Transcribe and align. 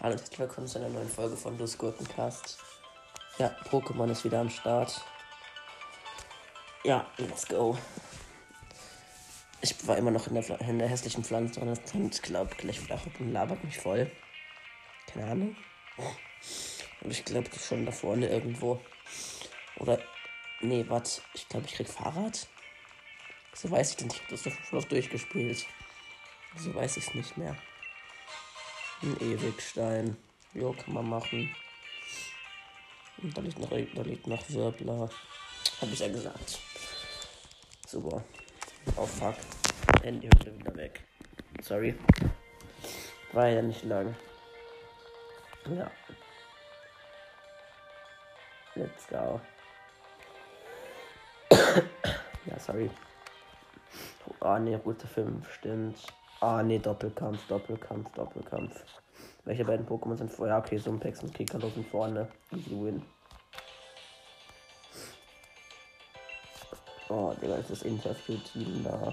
Hallo 0.00 0.12
und 0.12 0.20
herzlich 0.20 0.38
willkommen 0.38 0.66
zu 0.66 0.78
einer 0.78 0.88
neuen 0.88 1.08
Folge 1.08 1.36
von 1.36 1.58
Los 1.58 1.76
Gurkencast. 1.76 2.58
Ja, 3.38 3.54
Pokémon 3.70 4.10
ist 4.10 4.24
wieder 4.24 4.40
am 4.40 4.48
Start. 4.50 5.04
Ja, 6.84 7.06
let's 7.18 7.46
go. 7.46 7.76
Ich 9.60 9.86
war 9.86 9.98
immer 9.98 10.10
noch 10.10 10.26
in 10.26 10.34
der, 10.34 10.60
in 10.62 10.78
der 10.78 10.88
hässlichen 10.88 11.22
Pflanze 11.22 11.60
und 11.60 12.22
glaube, 12.22 12.54
gleich 12.56 12.82
wieder 12.82 12.94
ab 12.94 13.02
und 13.18 13.32
labert 13.32 13.62
mich 13.62 13.78
voll. 13.78 14.10
Keine 15.06 15.30
Ahnung. 15.30 15.56
Und 17.02 17.10
ich 17.10 17.24
glaube, 17.24 17.48
das 17.48 17.58
ist 17.58 17.68
schon 17.68 17.84
da 17.84 17.92
vorne 17.92 18.28
irgendwo. 18.28 18.80
Oder, 19.76 19.98
nee, 20.60 20.84
warte, 20.88 21.20
ich 21.34 21.48
glaube, 21.48 21.66
ich 21.66 21.74
krieg 21.74 21.88
Fahrrad. 21.88 22.48
So 23.52 23.70
weiß 23.70 23.90
ich 23.90 23.96
denn, 23.96 24.08
ich 24.08 24.18
habe 24.20 24.30
das 24.30 24.42
doch 24.42 24.52
schon 24.64 24.88
durchgespielt. 24.88 25.66
So 26.56 26.74
weiß 26.74 26.96
ich 26.96 27.06
es 27.06 27.14
nicht 27.14 27.36
mehr. 27.36 27.56
Ein 29.02 29.16
Ewigstein. 29.20 30.16
Jo, 30.52 30.72
kann 30.72 30.94
man 30.94 31.08
machen. 31.08 31.54
Und 33.22 33.36
da 33.36 33.40
liegt 33.40 33.58
noch, 33.58 33.70
da 33.70 34.02
liegt 34.02 34.26
noch 34.26 34.50
Wirbler. 34.50 35.10
Hab 35.80 35.92
ich 35.92 35.98
ja 35.98 36.08
gesagt. 36.08 36.58
Super. 37.86 38.24
Oh 38.96 39.06
fuck. 39.06 39.36
Handyhülle 40.02 40.58
wieder 40.58 40.74
weg. 40.76 41.04
Sorry. 41.62 41.94
War 43.32 43.48
ja 43.48 43.62
nicht 43.62 43.84
lang. 43.84 44.14
Ja. 45.66 45.90
Let's 48.74 49.06
go. 49.08 49.40
ja, 52.46 52.58
sorry. 52.58 52.90
Ah, 54.40 54.58
ne, 54.58 54.76
Route 54.76 55.06
5, 55.06 55.52
stimmt. 55.52 55.98
Ah, 56.42 56.62
ne, 56.62 56.78
Doppelkampf, 56.78 57.46
Doppelkampf, 57.48 58.10
Doppelkampf. 58.12 58.84
Welche 59.44 59.64
beiden 59.64 59.86
Pokémon 59.86 60.16
sind 60.16 60.32
vorher? 60.32 60.56
Ja, 60.56 60.60
okay, 60.60 60.78
Sumpex 60.78 61.22
und 61.22 61.34
Kikalo 61.34 61.68
sind 61.68 61.86
vorne. 61.86 62.28
Easy 62.52 62.70
win. 62.70 63.02
Oh, 67.10 67.34
Digga, 67.42 67.56
ist 67.56 67.70
das 67.70 67.82
Interview-Team 67.82 68.84
da. 68.84 69.12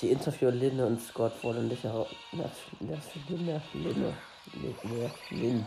Die 0.00 0.10
Interviewer 0.10 0.52
Linne 0.52 0.86
und 0.86 1.02
Scott 1.02 1.34
heraus. 1.42 2.08
Das 2.32 3.06
für 3.08 3.34
Linne, 3.34 3.60
Linne, 3.74 4.16
Linne, 4.54 5.10
Lin. 5.28 5.66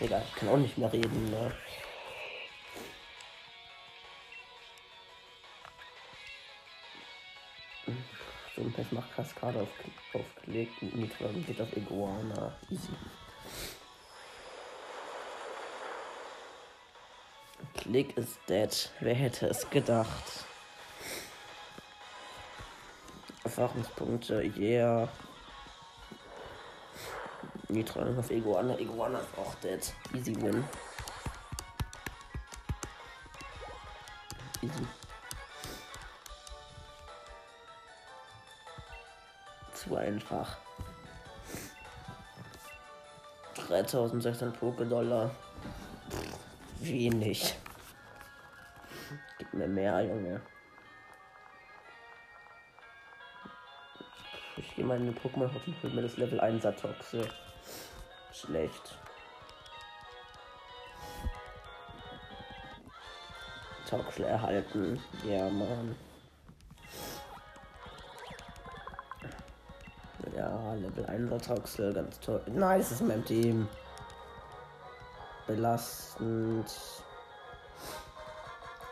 Digga, 0.00 0.20
ich 0.20 0.34
kann 0.34 0.48
auch 0.48 0.56
nicht 0.56 0.76
mehr 0.78 0.92
reden, 0.92 1.30
ne? 1.30 1.52
Sumpex 8.62 8.92
macht 8.92 9.12
Kaskade 9.16 9.60
auf, 9.60 9.68
aufgelegt 10.14 10.80
und 10.82 10.94
Nitron 10.94 11.44
geht 11.44 11.60
auf 11.60 11.76
Iguana. 11.76 12.54
Easy. 12.70 12.92
Klick 17.74 18.16
ist 18.16 18.38
dead. 18.48 18.90
Wer 19.00 19.14
hätte 19.14 19.46
es 19.48 19.68
gedacht? 19.68 20.46
Erfahrungspunkte, 23.42 24.42
yeah. 24.56 25.08
Nitron 27.68 28.16
auf 28.16 28.30
Iguana. 28.30 28.78
Iguana 28.78 29.18
ist 29.18 29.36
auch 29.36 29.54
dead. 29.56 29.92
Easy 30.14 30.40
win. 30.40 30.62
Easy. 34.62 35.01
Einfach. 40.02 40.58
3600 43.68 44.58
Poké-Dollar. 44.58 45.30
Wenig. 46.80 47.54
Gib 49.38 49.54
mir 49.54 49.68
mehr, 49.68 50.00
Junge. 50.02 50.40
Ich 54.56 54.74
gehe 54.74 54.84
mal 54.84 54.98
in 54.98 55.06
den 55.06 55.18
Pokémon 55.18 55.52
hoffen, 55.52 55.74
hol 55.82 55.90
mir 55.90 56.02
das 56.02 56.16
Level 56.16 56.40
1 56.40 56.62
Satoxe. 56.62 57.28
Schlecht. 58.32 58.98
Toxel 63.88 64.24
erhalten. 64.24 65.00
Ja, 65.24 65.48
Mann. 65.48 65.94
Ja, 70.72 70.78
Level 70.78 71.04
1 71.06 71.46
Toxel, 71.46 71.92
ganz 71.92 72.18
toll. 72.20 72.40
Nice, 72.46 72.92
ist 72.92 73.00
in 73.02 73.08
meinem 73.08 73.24
Team. 73.24 73.68
Belastend. 75.46 76.70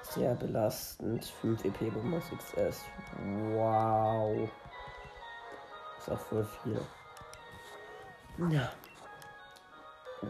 Sehr 0.02 0.34
belastend. 0.34 1.24
5 1.40 1.64
EP 1.64 1.90
Bonus 1.94 2.24
XS. 2.36 2.82
Wow. 3.54 4.50
Ist 5.98 6.10
auch 6.10 6.18
voll 6.18 6.46
viel. 6.62 6.80
Ja. 8.50 8.70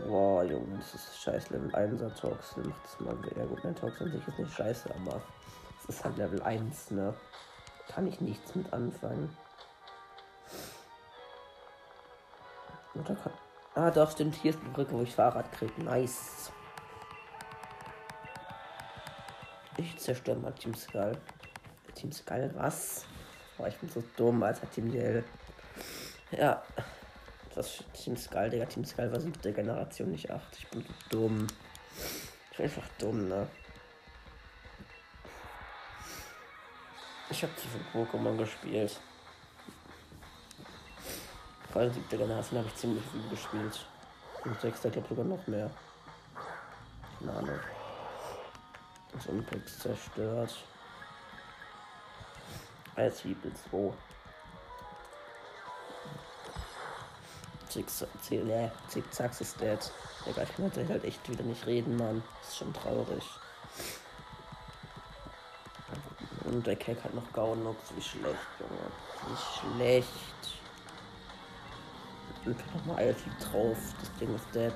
Wow, 0.06 0.44
Junge, 0.44 0.78
das 0.78 0.94
ist 0.94 1.20
scheiß 1.22 1.50
Level 1.50 1.74
1 1.74 2.00
Toxel. 2.20 2.64
Macht 2.64 2.84
das 2.84 3.00
mal 3.00 3.24
wieder 3.24 3.46
gut. 3.46 3.64
Mein 3.64 3.74
Toxel 3.74 4.06
an 4.06 4.12
sich 4.12 4.28
ist 4.28 4.38
nicht 4.38 4.52
scheiße, 4.52 4.88
aber 4.94 5.20
es 5.82 5.96
ist 5.96 6.04
halt 6.04 6.16
Level 6.16 6.40
1, 6.42 6.92
ne? 6.92 7.12
Kann 7.88 8.06
ich 8.06 8.20
nichts 8.20 8.54
mit 8.54 8.72
anfangen. 8.72 9.36
Oder 13.00 13.14
kann. 13.14 13.32
Ah, 13.74 13.90
doch, 13.90 14.10
stimmt. 14.10 14.34
Hier 14.36 14.50
ist 14.50 14.60
die 14.62 14.68
Brücke, 14.68 14.92
wo 14.92 15.02
ich 15.02 15.14
Fahrrad 15.14 15.50
kriege. 15.52 15.72
Nice. 15.82 16.52
Ich 19.76 19.96
zerstöre 19.96 20.38
mal 20.38 20.52
Team 20.52 20.74
Skull. 20.74 21.16
Team 21.94 22.12
Skull, 22.12 22.50
was? 22.54 23.06
Oh, 23.58 23.66
ich 23.66 23.76
bin 23.78 23.88
so 23.88 24.02
dumm, 24.16 24.42
als 24.42 24.60
hat 24.60 24.72
Team 24.72 24.90
DL. 24.90 25.24
Ja. 26.32 26.62
Das 27.54 27.82
Team 27.94 28.16
Skull, 28.16 28.50
Digga. 28.50 28.66
Team 28.66 28.84
Skull 28.84 29.10
war 29.10 29.20
siebte 29.20 29.52
Generation, 29.52 30.10
nicht 30.10 30.30
acht. 30.30 30.56
Ich 30.58 30.68
bin 30.68 30.84
dumm. 31.08 31.46
Ich 32.50 32.56
bin 32.56 32.66
einfach 32.66 32.88
dumm, 32.98 33.28
ne? 33.28 33.46
Ich 37.30 37.42
habe 37.42 37.54
zu 37.56 37.68
viel 37.68 37.80
Pokémon 37.92 38.36
gespielt. 38.36 39.00
Vor 41.72 41.82
allem 41.82 41.92
siebte 41.92 42.18
Generation 42.18 42.58
habe 42.58 42.68
ich 42.68 42.76
ziemlich 42.76 43.04
viel 43.06 43.28
gespielt. 43.28 43.86
Und 44.44 44.60
sechster, 44.60 44.90
glaube 44.90 45.08
sogar 45.08 45.24
noch 45.24 45.46
mehr. 45.46 45.70
Keine 47.18 47.32
Ahnung. 47.32 47.60
Das 49.12 49.26
Impex 49.26 49.78
zerstört. 49.78 50.56
Als 52.96 53.24
Wiebel 53.24 53.52
2. 53.70 53.92
Zickzacks 58.88 59.40
ist 59.40 59.60
dead. 59.60 59.78
Digga, 60.26 60.42
ich 60.42 60.56
kann 60.56 60.64
heute 60.64 60.88
halt 60.88 61.04
echt 61.04 61.28
wieder 61.30 61.44
nicht 61.44 61.66
reden, 61.66 61.96
Mann. 61.96 62.22
Ist 62.42 62.56
schon 62.56 62.72
traurig. 62.74 63.24
Und 66.44 66.66
der 66.66 66.76
Keck 66.76 67.04
hat 67.04 67.14
noch 67.14 67.32
Gaunux. 67.32 67.78
Wie 67.94 68.02
schlecht, 68.02 68.38
Junge. 68.58 68.90
Wie 69.28 69.36
schlecht. 69.76 70.59
Und 72.44 72.74
nochmal 72.74 72.96
Eilflieg 72.96 73.38
drauf. 73.38 73.76
Das 74.00 74.14
Ding 74.18 74.34
ist 74.34 74.54
dead. 74.54 74.72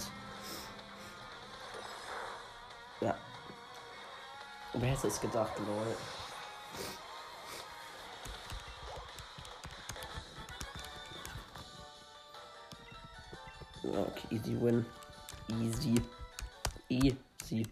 Ja. 3.01 3.17
Wer 4.75 4.91
hätte 4.91 5.09
es 5.09 5.21
gedacht, 5.21 5.53
lol. 5.59 5.97
Okay, 13.83 14.37
easy 14.37 14.60
win. 14.60 14.87
Easy. 15.49 15.95
Easy. 16.89 17.67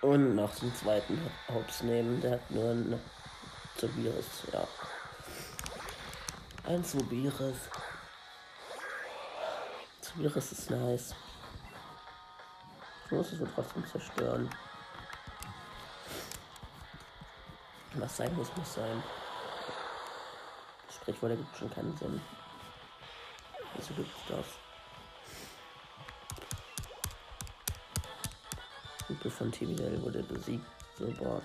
Und 0.00 0.34
noch 0.34 0.54
den 0.56 0.74
zweiten 0.74 1.18
Hops 1.48 1.82
nehmen. 1.82 2.20
Der 2.20 2.32
hat 2.32 2.50
nur 2.50 2.70
ein 2.70 3.00
Tobias, 3.78 4.42
ja. 4.52 4.66
Ein 6.72 6.82
Tobias. 6.82 7.68
Tobias 10.00 10.52
ist 10.52 10.70
nice. 10.70 11.14
Ich 13.04 13.12
muss 13.12 13.30
es 13.30 13.40
wohl 13.40 13.48
trotzdem 13.54 13.86
zerstören. 13.86 14.48
Was 17.96 18.16
sein 18.16 18.34
muss, 18.34 18.56
muss 18.56 18.72
sein. 18.72 19.02
Sprichwort 20.88 21.32
ergibt 21.32 21.56
schon 21.58 21.68
keinen 21.68 21.94
Sinn. 21.98 22.18
Wieso 23.76 23.92
gibt 23.92 24.08
es 24.08 24.34
das? 24.34 24.46
Gruppe 29.08 29.30
von 29.30 29.52
TBL 29.52 30.00
wurde 30.00 30.22
besiegt. 30.22 30.64
Super. 30.96 31.42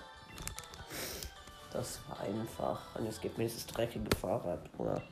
Das 1.73 2.00
war 2.07 2.21
einfach. 2.21 2.80
Und 2.95 3.06
jetzt 3.07 3.21
gibt 3.21 3.38
mir 3.38 3.44
dieses 3.44 3.65
dreckige 3.65 4.15
Fahrrad, 4.15 4.62
oder? 4.77 5.03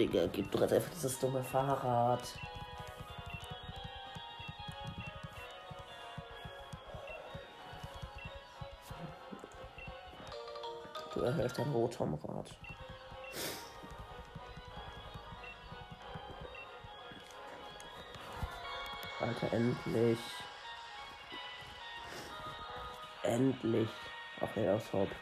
Digga, 0.00 0.26
gib 0.28 0.50
doch 0.50 0.62
jetzt 0.62 0.72
einfach 0.72 0.90
dieses 0.92 1.18
dumme 1.18 1.44
Fahrrad. 1.44 2.22
Du 11.12 11.20
erhältst 11.20 11.60
ein 11.60 11.70
Rotomrad. 11.70 12.46
Alter, 19.20 19.52
endlich. 19.52 20.18
Endlich. 23.22 23.90
Ach 24.40 24.48
nee, 24.56 24.64
das 24.64 24.92
Haupt. 24.94 25.12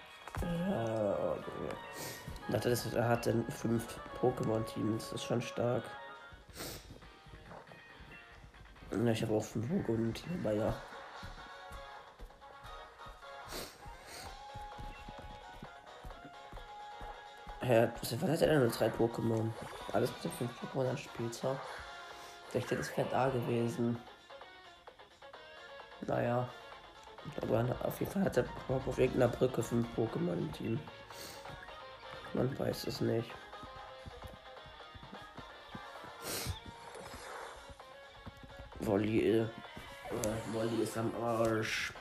Ja, 0.40 1.32
okay. 1.32 2.27
Ich 2.48 2.54
dachte, 2.54 2.70
das, 2.70 2.90
er 2.94 3.06
hat 3.06 3.26
dann 3.26 3.44
fünf 3.50 4.00
Pokémon-Teams. 4.22 5.10
Das 5.10 5.20
ist 5.20 5.24
schon 5.24 5.42
stark. 5.42 5.84
Ja, 8.90 9.12
ich 9.12 9.22
habe 9.22 9.34
auch 9.34 9.44
fünf 9.44 9.70
Pokémon-Teams, 9.70 10.46
aber 10.46 10.54
ja. 10.54 10.74
Ja, 17.60 17.92
was 18.00 18.12
hat 18.12 18.22
er 18.22 18.36
denn 18.48 18.60
nur 18.60 18.68
drei 18.68 18.88
Pokémon? 18.88 19.50
Alles 19.92 20.10
mit 20.12 20.24
den 20.24 20.32
fünf 20.32 20.50
Pokémon 20.62 20.88
an 20.88 20.96
Spielzeug. 20.96 21.58
Vielleicht 22.48 22.70
wäre 22.70 22.80
das 22.80 22.88
fett 22.88 23.12
A 23.12 23.28
gewesen. 23.28 23.98
Naja. 26.06 26.48
Aber 27.42 27.76
auf 27.82 28.00
jeden 28.00 28.10
Fall 28.10 28.24
hat 28.24 28.38
er 28.38 28.46
auf 28.68 28.98
irgendeiner 28.98 29.28
Brücke 29.28 29.62
fünf 29.62 29.86
Pokémon 29.94 30.32
im 30.32 30.52
Team. 30.52 30.80
Man 32.38 32.56
weiß 32.56 32.86
es 32.86 33.00
nicht. 33.00 33.28
Wolli, 38.78 39.40
äh, 39.40 39.46
Wolli 40.52 40.84
ist 40.84 40.96
am 40.96 41.12
Arsch. 41.20 41.92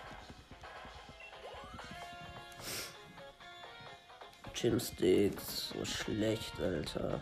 Chimsticks, 4.54 5.70
so 5.70 5.84
schlecht, 5.84 6.54
Alter. 6.62 7.20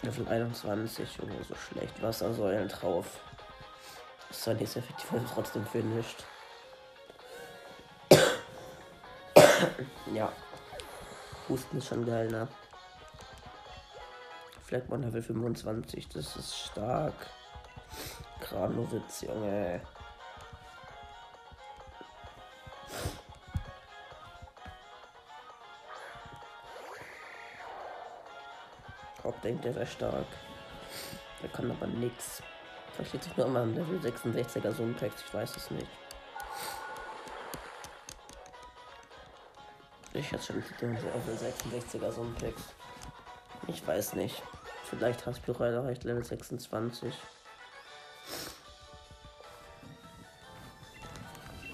Level 0.00 0.26
21 0.26 1.20
oder 1.20 1.44
so 1.46 1.54
schlecht. 1.54 2.00
Wassersäulen 2.00 2.68
drauf. 2.68 3.20
Das 4.30 4.46
war 4.46 4.54
nicht 4.54 4.72
so 4.72 4.80
effektiv, 4.80 5.12
aber 5.12 5.26
trotzdem 5.26 5.66
finished. 5.66 6.24
ja. 10.14 10.32
Husten 11.48 11.78
ist 11.78 11.88
schon 11.88 12.04
geil, 12.04 12.28
ne? 12.28 12.48
Fleckmann 14.62 15.02
Level 15.02 15.22
25, 15.22 16.08
das 16.08 16.36
ist 16.36 16.54
stark. 16.54 17.14
Kranowitz, 18.40 19.22
Junge. 19.22 19.80
Haupt 29.24 29.44
denkt, 29.44 29.64
er 29.64 29.74
wäre 29.74 29.86
stark. 29.86 30.26
Der 31.42 31.48
kann 31.50 31.70
aber. 31.70 31.86
Vielleicht 31.86 33.12
liegt 33.12 33.24
sich 33.24 33.36
nur 33.36 33.46
immer 33.46 33.60
am 33.60 33.74
Level 33.74 33.98
66er 34.00 34.72
so 34.72 34.82
ein 34.82 34.96
Text, 34.96 35.24
ich 35.26 35.34
weiß 35.34 35.56
es 35.56 35.70
nicht. 35.70 35.88
Ich 40.28 40.34
hatte 40.34 40.44
schon 40.44 40.62
den 40.78 40.92
Level 40.92 41.34
66er 41.34 42.12
so 42.12 42.20
ein 42.20 42.36
Text. 42.36 42.74
Ich 43.66 43.86
weiß 43.86 44.12
nicht. 44.12 44.42
Vielleicht 44.84 45.24
hast 45.24 45.40
du 45.48 45.54
gerade 45.54 45.76
erreicht 45.76 46.04
Level 46.04 46.22
26. 46.22 47.14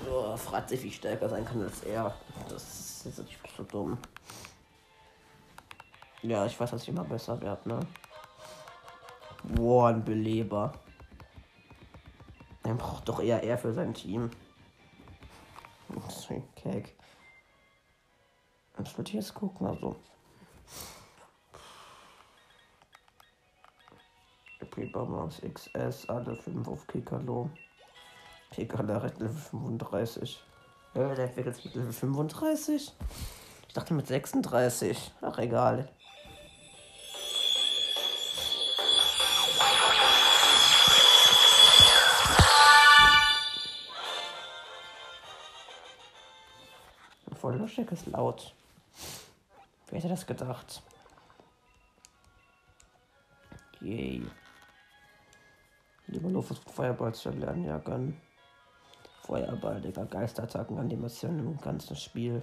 Oh, 0.08 0.36
fragt 0.36 0.68
sich, 0.68 0.84
wie 0.84 0.92
stärker 0.92 1.28
sein 1.28 1.44
kann 1.44 1.62
als 1.62 1.82
er. 1.82 2.14
Das 2.48 2.62
ist 2.62 3.06
jetzt 3.06 3.18
natürlich 3.18 3.40
so 3.56 3.64
dumm. 3.64 3.98
Ja, 6.22 6.46
ich 6.46 6.58
weiß, 6.58 6.70
dass 6.70 6.82
ich 6.82 6.90
immer 6.90 7.02
besser 7.02 7.40
werde, 7.42 7.68
ne? 7.68 7.80
Boah, 9.42 9.88
ein 9.88 10.04
Beleber. 10.04 10.72
Er 12.62 12.74
braucht 12.74 13.08
doch 13.08 13.20
eher 13.20 13.42
er 13.42 13.58
für 13.58 13.74
sein 13.74 13.94
Team. 13.94 14.30
Ich 18.96 19.12
jetzt 19.12 19.34
gucken, 19.34 19.66
also. 19.66 19.96
Pipermaus 24.70 25.40
XS, 25.40 26.08
alle 26.08 26.36
5 26.36 26.66
auf 26.68 26.86
Kikalo. 26.86 27.50
Kikalo 28.50 28.94
hat 28.94 29.18
Level 29.18 29.36
35. 29.36 30.42
Ja, 30.94 31.14
der 31.14 31.26
entwickelt 31.26 31.56
sich 31.56 31.66
mit 31.66 31.74
Level 31.74 31.92
35. 31.92 32.92
Ich 33.68 33.74
dachte 33.74 33.94
mit 33.94 34.06
36. 34.06 35.12
Ach, 35.20 35.38
egal. 35.38 35.88
Voll 47.40 47.56
lustig 47.56 47.92
ist 47.92 48.06
laut. 48.06 48.54
Wer 49.94 50.00
hätte 50.00 50.08
das 50.08 50.26
gedacht? 50.26 50.82
Yay. 53.80 54.26
Lieber 56.08 56.28
nur 56.30 56.42
versucht 56.42 56.68
Feuerball 56.68 57.14
zu 57.14 57.30
lernen, 57.30 57.64
ja, 57.64 57.78
gönn. 57.78 58.20
Feuerball, 59.22 59.80
Digga. 59.80 60.02
Geisterattacken, 60.02 60.80
Animationen 60.80 61.46
im 61.46 61.60
ganzen 61.60 61.94
Spiel. 61.94 62.42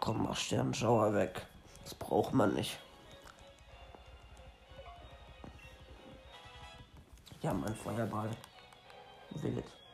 Komm, 0.00 0.24
mach 0.24 0.36
Sternschauer 0.36 1.14
weg. 1.14 1.46
Das 1.84 1.94
braucht 1.94 2.34
man 2.34 2.52
nicht. 2.54 2.80
Ja, 7.42 7.54
mein 7.54 7.76
Feuerball. 7.76 8.30
Wild. 9.30 9.85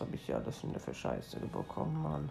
Habe 0.00 0.14
ich 0.14 0.28
ja 0.28 0.38
das 0.38 0.60
denn 0.60 0.78
für 0.78 0.94
Scheiße 0.94 1.38
bekommen, 1.40 2.02
Mann? 2.02 2.30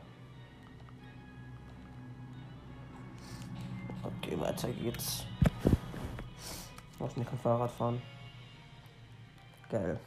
Okay, 4.04 4.40
weiter 4.40 4.70
geht's. 4.70 5.26
Muss 7.00 7.18
nicht 7.18 7.30
kein 7.30 7.40
Fahrrad 7.40 7.72
fahren. 7.72 8.02
Geil. 9.70 10.00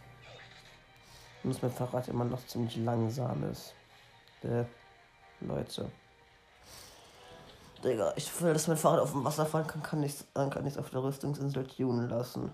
Das 1.43 1.63
mein 1.63 1.71
Fahrrad 1.71 2.09
immer 2.09 2.25
noch 2.25 2.45
ziemlich 2.47 2.77
langsam 2.77 3.45
ist. 3.51 3.75
Äh, 4.43 4.65
Leute. 5.41 5.91
Digga, 7.85 8.13
ich 8.17 8.41
will, 8.43 8.53
dass 8.53 8.69
mein 8.69 8.77
Fahrrad 8.77 9.01
auf 9.01 9.13
dem 9.13 9.25
Wasser 9.25 9.47
fahren 9.47 9.67
kann, 9.67 9.83
kann 9.83 10.03
ich 10.03 10.15
dann 10.35 10.51
kann 10.51 10.67
ich 10.67 10.75
es 10.75 10.79
auf 10.79 10.91
der 10.91 11.03
Rüstungsinsel 11.03 11.67
tunen 11.67 12.09
lassen. 12.09 12.53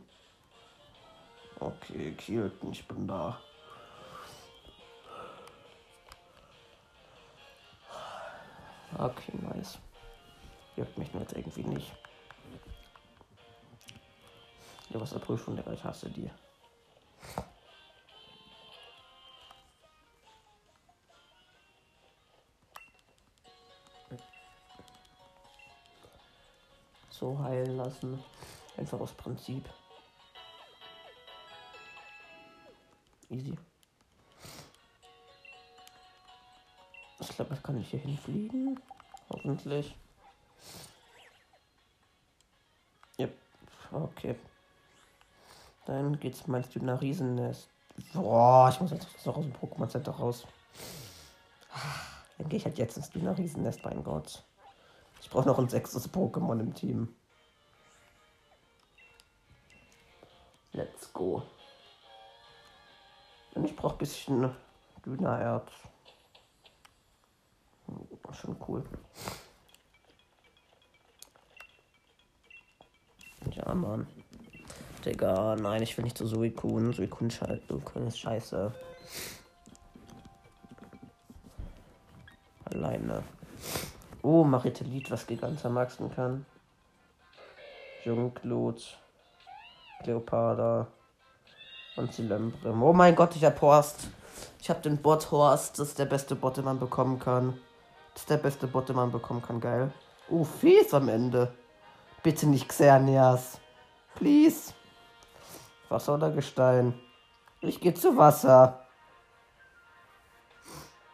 Okay, 1.58 2.12
Kielten, 2.12 2.70
ich 2.70 2.86
bin 2.86 3.08
da. 3.08 3.38
Okay, 8.94 9.32
nice. 9.54 9.78
Juckt 10.76 10.96
mich 10.98 11.12
nur 11.12 11.22
jetzt 11.22 11.34
irgendwie 11.34 11.64
nicht. 11.64 11.92
Ja, 14.90 15.00
was 15.00 15.10
der 15.10 15.18
Prüfung, 15.18 15.58
ich 15.72 15.84
hasse 15.84 16.08
die. 16.10 16.30
So 27.10 27.38
heilen 27.38 27.76
lassen. 27.76 28.22
Einfach 28.76 29.00
aus 29.00 29.12
Prinzip. 29.12 29.68
Easy. 33.30 33.56
Ich 37.36 37.38
glaube, 37.38 37.54
das 37.54 37.62
kann 37.62 37.78
ich 37.78 37.90
hier 37.90 38.00
hinfliegen. 38.00 38.80
Hoffentlich. 39.28 39.94
Yep. 43.18 43.36
Okay. 43.92 44.36
Dann 45.84 46.18
geht's 46.18 46.46
meinst 46.46 46.74
du 46.74 46.82
nach 46.82 47.02
Riesennest. 47.02 47.68
Boah, 48.14 48.70
ich 48.70 48.80
muss 48.80 48.90
jetzt 48.90 49.26
noch 49.26 49.36
aus 49.36 49.44
dem 49.44 49.52
Pokémon 49.52 49.86
Center 49.86 50.12
raus. 50.12 50.46
Dann 52.38 52.48
gehe 52.48 52.56
ich 52.56 52.64
halt 52.64 52.78
jetzt 52.78 52.96
ins 52.96 53.10
Dünner 53.10 53.36
Riesennest, 53.36 53.84
mein 53.84 54.02
Gott. 54.02 54.42
Ich 55.20 55.28
brauche 55.28 55.46
noch 55.46 55.58
ein 55.58 55.68
sechstes 55.68 56.10
Pokémon 56.10 56.58
im 56.58 56.72
Team. 56.72 57.14
Let's 60.72 61.12
go. 61.12 61.42
Und 63.54 63.66
ich 63.66 63.76
brauche 63.76 63.96
ein 63.96 63.98
bisschen 63.98 64.56
Dünnererz. 65.04 65.70
Schon 68.40 68.56
cool. 68.68 68.84
Ja, 73.52 73.74
Mann. 73.74 74.06
Digga, 75.04 75.56
nein, 75.56 75.82
ich 75.82 75.96
will 75.96 76.04
nicht 76.04 76.18
zu 76.18 76.26
Suikun. 76.26 76.92
Suikun 76.92 77.28
ist 77.28 78.18
scheiße. 78.18 78.72
Alleine. 82.64 83.22
Oh, 84.22 84.42
Maritelit, 84.44 85.10
was 85.10 85.26
Gigant 85.26 85.62
maxen 85.64 86.12
kann. 86.12 86.44
Junglut. 88.04 88.98
Cleopatra. 90.02 90.88
Und 91.96 92.12
Silembrim. 92.12 92.82
Oh 92.82 92.92
mein 92.92 93.14
Gott, 93.14 93.36
ich 93.36 93.44
hab 93.44 93.60
Horst. 93.62 94.08
Ich 94.60 94.68
hab 94.68 94.82
den 94.82 94.98
Bot 94.98 95.30
Horst. 95.30 95.78
Das 95.78 95.88
ist 95.88 95.98
der 95.98 96.04
beste 96.04 96.34
Bot, 96.34 96.56
den 96.56 96.64
man 96.64 96.78
bekommen 96.78 97.18
kann. 97.18 97.58
Das 98.16 98.22
ist 98.22 98.30
der 98.30 98.38
beste 98.38 98.66
Bot, 98.66 98.88
den 98.88 98.96
man 98.96 99.12
bekommen 99.12 99.42
kann. 99.42 99.60
Geil. 99.60 99.92
Oh, 100.30 100.42
Fies 100.42 100.94
am 100.94 101.10
Ende. 101.10 101.52
Bitte 102.22 102.46
nicht 102.46 102.66
Xerneas. 102.66 103.60
Please. 104.14 104.72
Wasser 105.90 106.14
oder 106.14 106.30
Gestein? 106.30 106.94
Ich 107.60 107.78
gehe 107.78 107.92
zu 107.92 108.16
Wasser. 108.16 108.86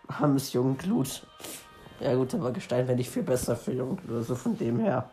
Armes 0.07 0.53
Jungglut. 0.53 1.27
Ja 1.99 2.15
gut, 2.15 2.35
aber 2.35 2.53
Gestein 2.53 2.87
wäre 2.87 2.97
nicht 2.97 3.11
viel 3.11 3.25
besser 3.25 3.57
für 3.57 3.73
Jungglut. 3.73 4.19
Also 4.19 4.37
von 4.37 4.57
dem 4.57 4.79
her. 4.79 5.11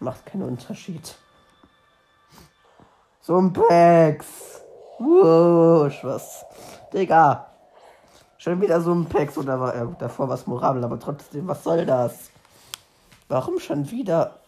Macht 0.00 0.24
keinen 0.24 0.44
Unterschied. 0.44 1.16
So 3.20 3.36
ein 3.36 3.52
Pex. 3.52 4.62
Wusch, 4.98 6.02
was. 6.02 6.46
Digga. 6.94 7.55
Schon 8.46 8.60
wieder 8.60 8.80
so 8.80 8.94
ein 8.94 9.06
Pex 9.06 9.36
oder 9.38 9.58
war 9.58 9.74
äh, 9.74 9.88
davor 9.98 10.28
was 10.28 10.46
Moral, 10.46 10.84
aber 10.84 11.00
trotzdem, 11.00 11.48
was 11.48 11.64
soll 11.64 11.84
das? 11.84 12.30
Warum 13.26 13.58
schon 13.58 13.90
wieder 13.90 14.38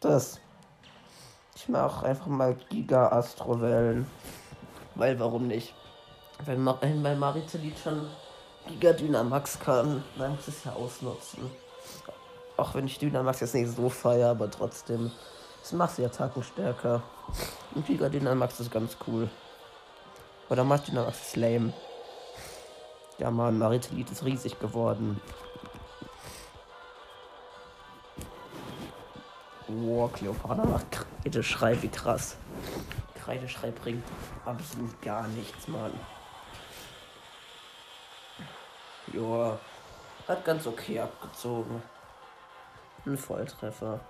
das? 0.00 0.38
Ich 1.54 1.66
mache 1.66 2.04
einfach 2.04 2.26
mal 2.26 2.54
Giga 2.68 3.08
Astrowellen. 3.08 4.06
Weil 4.96 5.18
warum 5.18 5.46
nicht? 5.46 5.72
Wenn, 6.44 6.60
Ma 6.62 6.78
wenn 6.82 7.18
Maritelit 7.18 7.78
schon 7.78 8.06
Giga 8.66 8.92
Dynamax 8.92 9.60
kann, 9.60 10.04
dann 10.18 10.32
muss 10.32 10.48
es 10.48 10.64
ja 10.64 10.74
ausnutzen. 10.74 11.50
Auch 12.58 12.74
wenn 12.74 12.86
ich 12.86 12.98
Dynamax 12.98 13.40
jetzt 13.40 13.54
nicht 13.54 13.74
so 13.74 13.88
feier, 13.88 14.28
aber 14.28 14.50
trotzdem. 14.50 15.10
Das 15.62 15.72
macht 15.72 15.96
die 15.96 16.04
Attacken 16.04 16.42
stärker. 16.42 17.02
Und 17.74 17.86
Giga 17.86 18.10
Dynamax 18.10 18.60
ist 18.60 18.70
ganz 18.70 18.94
cool. 19.06 19.30
Oder 20.50 20.64
macht 20.64 20.88
Dynamax 20.88 21.28
ist 21.28 21.36
lame. 21.36 21.72
Ja 23.18 23.30
man, 23.30 23.58
Maritelit 23.58 24.10
ist 24.10 24.24
riesig 24.24 24.58
geworden. 24.58 25.20
Wow, 29.68 30.12
Cleopatra 30.12 30.64
macht 30.64 30.86
Kreideschrei, 31.22 31.80
wie 31.82 31.88
krass. 31.88 32.36
Kreideschrei 33.24 33.70
bringt 33.70 34.04
absolut 34.44 35.00
gar 35.02 35.26
nichts, 35.28 35.66
Mann. 35.66 35.92
Joa, 39.12 39.58
hat 40.28 40.44
ganz 40.44 40.66
okay 40.66 41.00
abgezogen. 41.00 41.82
Ein 43.06 43.16
Volltreffer. 43.16 44.00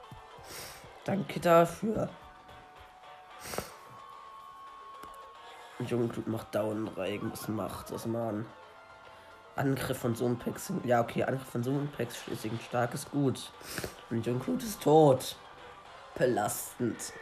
Danke 1.04 1.38
dafür. 1.38 2.08
Jungblut 5.78 6.26
macht 6.26 6.54
Downreigen. 6.54 7.30
Was 7.30 7.48
macht 7.48 7.90
das, 7.90 8.06
Mann? 8.06 8.46
Angriff 9.56 9.98
von 9.98 10.14
Sumpex. 10.14 10.72
Ja, 10.84 11.00
okay, 11.00 11.24
Angriff 11.24 11.48
von 11.48 11.64
Sumpex 11.64 12.22
schließlich 12.22 12.52
stark 12.68 12.94
ist 12.94 13.10
gut. 13.10 13.50
Und 14.10 14.24
Jungblut 14.24 14.62
ist 14.62 14.82
tot 14.82 15.36
belastend. 16.14 17.12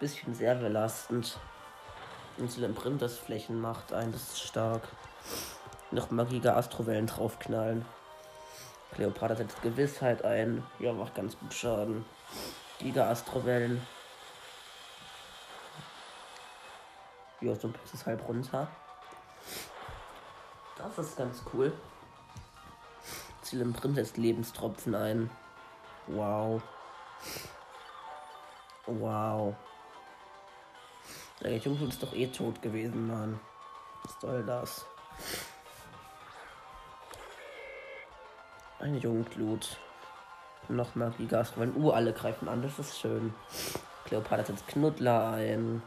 Bisschen 0.00 0.34
sehr 0.34 0.56
belastend. 0.56 1.38
Insulin 2.38 2.74
Brim 2.74 2.98
das 2.98 3.18
Flächen 3.18 3.60
macht 3.60 3.92
ein, 3.92 4.10
das 4.10 4.22
ist 4.22 4.42
stark. 4.42 4.82
Noch 5.92 6.10
mal 6.10 6.26
Giga 6.26 6.56
Astrowellen 6.56 7.06
draufknallen. 7.06 7.84
Cleopatra 8.92 9.36
setzt 9.36 9.62
Gewissheit 9.62 10.24
ein. 10.24 10.64
Ja, 10.78 10.92
macht 10.92 11.14
ganz 11.14 11.38
gut 11.38 11.54
Schaden. 11.54 12.04
Giga 12.78 13.08
Astrowellen. 13.08 13.80
Ja, 17.42 17.56
so 17.56 17.72
ist 17.92 18.06
halb 18.06 18.26
runter. 18.28 18.68
Das 20.78 20.96
ist 20.98 21.16
ganz 21.16 21.42
cool. 21.52 21.72
Ziel 23.42 23.60
im 23.60 23.72
Prinz 23.72 23.96
setzt 23.96 24.16
Lebenstropfen 24.16 24.94
ein. 24.94 25.28
Wow. 26.06 26.62
Wow. 28.86 29.56
Der 31.40 31.56
Junge 31.56 31.88
ist 31.88 32.00
doch 32.00 32.14
eh 32.14 32.28
tot 32.28 32.62
gewesen, 32.62 33.08
Mann. 33.08 33.40
Was 34.04 34.20
soll 34.20 34.44
das? 34.44 34.86
Eine 38.78 38.98
Jungglut. 38.98 39.78
Noch 40.68 40.94
mal 40.94 41.10
Gigas. 41.10 41.52
Wenn 41.56 41.74
uh, 41.74 41.90
alle 41.90 42.12
greifen 42.12 42.48
an, 42.48 42.62
das 42.62 42.78
ist 42.78 43.00
schön. 43.00 43.34
Kleopatra 44.04 44.44
setzt 44.44 44.68
Knuddler 44.68 45.32
ein. 45.32 45.82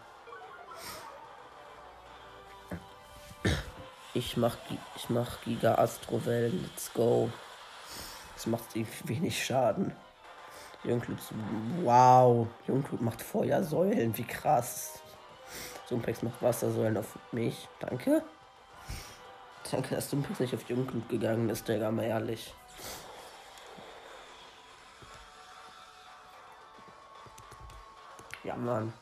Ich 4.16 4.38
mach, 4.38 4.56
ich 4.96 5.10
mach 5.10 5.42
Giga 5.42 5.76
Astrovell. 5.76 6.50
Let's 6.50 6.94
go. 6.94 7.30
Das 8.34 8.48
macht 8.48 8.64
wenig 8.74 9.46
Schaden. 9.46 9.94
Jungclub, 10.86 11.18
wow. 11.82 12.48
Jungclub 12.66 13.02
macht 13.02 13.22
Feuersäulen, 13.22 14.18
wie 14.18 14.24
krass. 14.24 15.00
Sumpex 15.90 16.24
macht 16.24 16.42
Wassersäulen 16.42 16.96
auf 16.96 17.20
mich. 17.34 17.68
Danke. 17.82 18.24
Danke, 19.70 19.96
dass 19.96 20.10
Sumpex 20.10 20.40
nicht 20.40 20.56
auf 20.56 20.70
Jungclub 20.70 21.10
gegangen 21.10 21.50
ist, 21.50 21.68
Digga, 21.68 21.92
mal 21.92 22.06
ehrlich. 22.06 22.54
Ja, 28.46 28.56
Mann. 28.56 28.94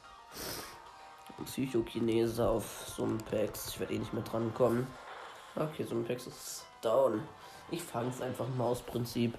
Psychokinese 1.45 2.49
auf 2.49 2.87
Sumpex. 2.87 3.67
Ich 3.67 3.79
werde 3.79 3.93
eh 3.93 3.99
nicht 3.99 4.13
mehr 4.13 4.23
dran 4.23 4.51
kommen. 4.55 4.87
Okay, 5.55 5.83
Sumpex 5.83 6.27
ist 6.27 6.65
down. 6.81 7.21
Ich 7.69 7.81
fange 7.81 8.09
es 8.09 8.21
einfach 8.21 8.47
mal 8.49 8.65
aus 8.65 8.81
Prinzip. 8.81 9.37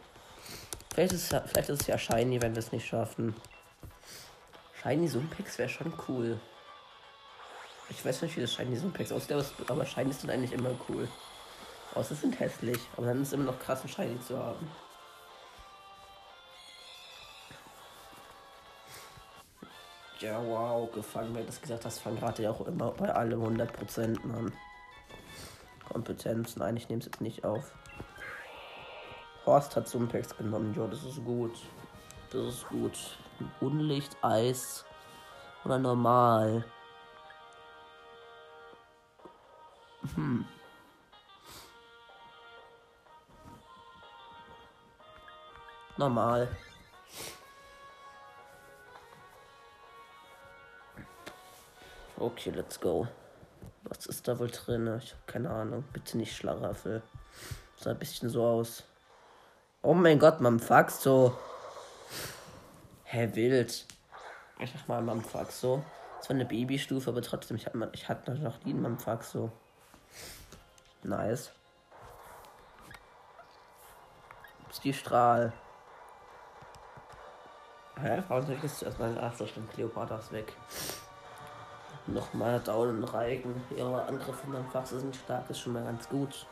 Vielleicht 0.92 1.12
ist, 1.12 1.28
vielleicht 1.28 1.68
ist 1.68 1.82
es 1.82 1.86
ja 1.88 1.98
Shiny, 1.98 2.40
wenn 2.40 2.54
wir 2.54 2.60
es 2.60 2.70
nicht 2.70 2.86
schaffen. 2.86 3.34
Shiny 4.80 5.08
Sumpix 5.08 5.58
wäre 5.58 5.68
schon 5.68 5.92
cool. 6.08 6.38
Ich 7.90 8.04
weiß 8.04 8.22
nicht, 8.22 8.36
wie 8.36 8.42
das 8.42 8.54
Shiny 8.54 8.76
Sumpix 8.76 9.10
aussieht, 9.10 9.36
aber 9.66 9.84
Shiny 9.84 10.10
ist 10.10 10.22
dann 10.22 10.30
eigentlich 10.30 10.52
immer 10.52 10.70
cool. 10.88 11.08
Außer 11.94 12.14
sie 12.14 12.22
sind 12.22 12.38
hässlich, 12.38 12.78
aber 12.96 13.06
dann 13.06 13.22
ist 13.22 13.28
es 13.28 13.34
immer 13.34 13.44
noch 13.44 13.58
krass, 13.58 13.82
ein 13.82 13.88
Shiny 13.88 14.20
zu 14.20 14.38
haben. 14.38 14.70
Ja, 20.20 20.40
wow, 20.44 20.90
gefangen. 20.92 21.34
Wer 21.34 21.44
das 21.44 21.60
gesagt 21.60 21.84
hast, 21.84 21.98
fangen 21.98 22.18
gerade 22.18 22.42
ja 22.42 22.50
auch 22.50 22.66
immer 22.66 22.92
bei 22.92 23.12
allem 23.12 23.42
100% 23.42 24.22
an. 24.22 24.52
Kompetenz. 25.88 26.56
Nein, 26.56 26.76
ich 26.76 26.88
nehme 26.88 27.00
es 27.00 27.06
jetzt 27.06 27.20
nicht 27.20 27.44
auf. 27.44 27.72
Horst 29.46 29.76
hat 29.76 29.88
Sumpex 29.88 30.36
genommen. 30.36 30.74
Ja, 30.76 30.86
das 30.86 31.04
ist 31.04 31.24
gut. 31.24 31.56
Das 32.30 32.42
ist 32.46 32.68
gut. 32.68 32.98
Unlicht, 33.60 34.16
Eis 34.22 34.84
oder 35.64 35.78
normal. 35.78 36.64
Hm. 40.14 40.44
Normal. 45.96 46.48
Okay, 52.16 52.50
let's 52.50 52.80
go. 52.80 53.06
Was 53.84 54.06
ist 54.06 54.26
da 54.26 54.38
wohl 54.38 54.50
drin? 54.50 54.86
Ich 55.02 55.12
habe 55.12 55.22
keine 55.26 55.50
Ahnung. 55.50 55.84
Bitte 55.92 56.16
nicht 56.16 56.36
Schlaraffel. 56.36 57.02
Sah 57.76 57.90
ein 57.90 57.98
bisschen 57.98 58.28
so 58.28 58.44
aus. 58.44 58.84
Oh 59.82 59.94
mein 59.94 60.18
Gott, 60.18 60.38
fuckst 60.62 61.02
so. 61.02 61.36
Hä, 63.04 63.30
wild. 63.34 63.86
Ich 64.58 64.74
mach 64.74 64.88
mal 64.88 65.02
Mamfaxo. 65.02 65.84
Das 66.18 66.30
war 66.30 66.34
eine 66.34 66.46
Babystufe, 66.46 67.10
aber 67.10 67.22
trotzdem, 67.22 67.56
ich, 67.56 67.66
hab, 67.66 67.74
ich 67.92 68.08
hatte 68.08 68.34
noch 68.36 68.64
nie 68.64 68.70
einen 68.70 68.82
Mamfaxo. 68.82 69.52
Nice. 71.02 71.52
Ist 74.70 74.84
die 74.84 74.94
Strahl. 74.94 75.52
Hä? 78.00 78.22
Warum 78.26 78.46
soll 78.46 78.56
ich 78.56 78.62
jetzt 78.62 78.78
zuerst 78.78 78.98
mal. 78.98 79.16
Ach 79.20 79.34
so, 79.36 79.46
stimmt, 79.46 79.70
Cleopatra 79.72 80.18
ist 80.18 80.32
weg. 80.32 80.52
Nochmal 82.06 82.60
Down 82.60 82.98
und 82.98 83.04
Reigen. 83.04 83.62
Ihre 83.74 84.04
Angriffe 84.04 84.46
beim 84.46 84.68
Faxe 84.70 85.00
sind 85.00 85.16
stark, 85.16 85.48
ist 85.48 85.60
schon 85.60 85.72
mal 85.72 85.84
ganz 85.84 86.08
gut. 86.08 86.46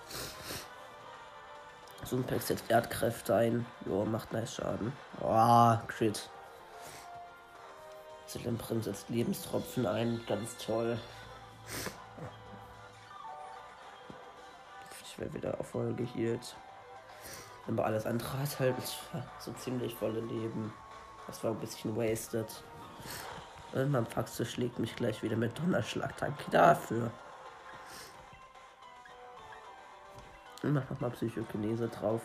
Sunpex 2.05 2.49
setzt 2.49 2.71
Erdkräfte 2.71 3.35
ein. 3.35 3.67
Jo, 3.87 4.05
macht 4.05 4.33
nice 4.33 4.55
Schaden. 4.55 4.93
Oh, 5.21 5.77
Crit. 5.89 6.29
Zillimprim 8.27 8.83
setzt 8.83 9.09
Lebenstropfen 9.11 9.87
ein. 9.87 10.21
Ganz 10.27 10.57
toll. 10.57 10.99
Ich 15.05 15.19
werde 15.19 15.35
wieder 15.35 15.61
auf 15.61 15.69
voll 15.69 15.93
geheilt. 15.95 16.57
Aber 17.69 17.85
alles 17.85 18.07
andere 18.07 18.39
hat 18.39 18.59
halt 18.59 18.75
so 19.39 19.53
ziemlich 19.53 19.95
volle 19.95 20.21
Leben. 20.21 20.73
Das 21.27 21.45
war 21.45 21.51
ein 21.53 21.61
bisschen 21.61 21.95
wasted. 21.95 22.47
Und 23.73 23.91
mein 23.91 24.07
Faxe 24.07 24.45
schlägt 24.45 24.79
mich 24.79 24.95
gleich 24.97 25.23
wieder 25.23 25.37
mit 25.37 25.59
Donnerschlag. 25.59 26.17
Danke 26.19 26.51
dafür. 26.51 27.11
Und 30.63 30.75
mach 30.75 30.89
nochmal 30.91 31.11
Psychokinese 31.11 31.89
drauf. 31.89 32.21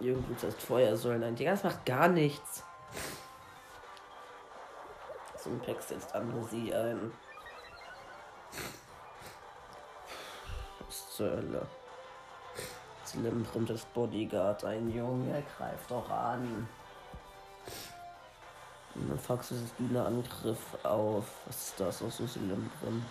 Irgendwie 0.00 0.34
das 0.40 0.54
Feuersäulen 0.56 1.22
ein. 1.22 1.36
Das 1.36 1.62
macht 1.62 1.84
gar 1.86 2.08
nichts. 2.08 2.64
Ein 5.44 5.60
Pack 5.60 5.82
setzt 5.82 6.14
Amnesie 6.14 6.72
ein. 6.72 7.12
Was 10.86 11.16
zur 11.16 11.30
Hölle? 11.30 11.66
Slim 13.12 13.44
bringt 13.44 13.68
das 13.68 13.84
Bodyguard 13.86 14.64
ein 14.64 14.90
Junge, 14.90 15.42
greift 15.58 15.90
doch 15.90 16.08
an. 16.10 16.66
Fax 19.22 19.50
ist 19.50 19.74
dieser 19.78 20.06
Angriff 20.06 20.58
auf. 20.82 21.24
Was 21.46 21.68
ist 21.68 21.80
das? 21.80 22.02
Aus 22.02 22.16
so 22.16 22.26
Slim 22.26 22.70
drin? 22.80 23.04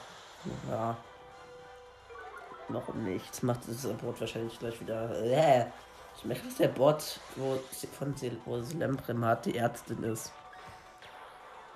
Ja. 0.70 0.98
Warum 2.68 3.04
nicht? 3.04 3.44
Macht 3.44 3.62
das 3.68 3.88
Bot 3.94 4.20
wahrscheinlich 4.20 4.58
gleich 4.58 4.80
wieder. 4.82 5.10
Äh. 5.22 5.66
Ich 6.18 6.26
merke, 6.26 6.46
dass 6.46 6.56
der 6.56 6.68
Bot, 6.68 7.20
wo 7.36 7.60
von 7.98 8.16
wo 8.46 8.62
Slemprimat 8.62 9.46
die 9.46 9.58
Ärztin 9.58 10.04
ist. 10.04 10.32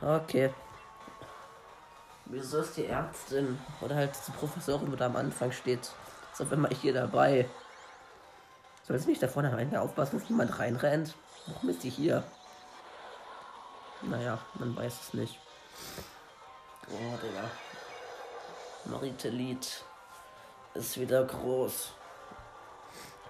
Okay. 0.02 0.52
Wieso 2.26 2.60
ist 2.60 2.76
die 2.76 2.86
Ärztin? 2.86 3.58
Oder 3.82 3.96
halt 3.96 4.12
die 4.28 4.32
Professorin, 4.32 4.92
wo 4.92 4.96
da 4.96 5.06
am 5.06 5.16
Anfang 5.16 5.52
steht. 5.52 5.90
Ist 6.32 6.42
auf 6.42 6.52
einmal 6.52 6.74
hier 6.74 6.94
dabei. 6.94 7.48
Soll 8.88 9.00
sie 9.00 9.10
nicht 9.10 9.24
da 9.24 9.28
vorne 9.28 9.52
am 9.52 9.58
Ende 9.58 9.82
aufpassen, 9.82 10.20
dass 10.20 10.30
niemand 10.30 10.60
reinrennt? 10.60 11.16
Warum 11.48 11.70
ist 11.70 11.84
die 11.84 11.90
hier? 11.90 12.24
Naja, 14.04 14.38
man 14.56 14.76
weiß 14.76 14.94
es 15.02 15.14
nicht. 15.16 15.40
Oh, 16.92 17.18
Digga. 17.18 17.50
Maritelit 18.86 19.84
ist 20.76 21.00
wieder 21.00 21.24
groß. 21.24 21.94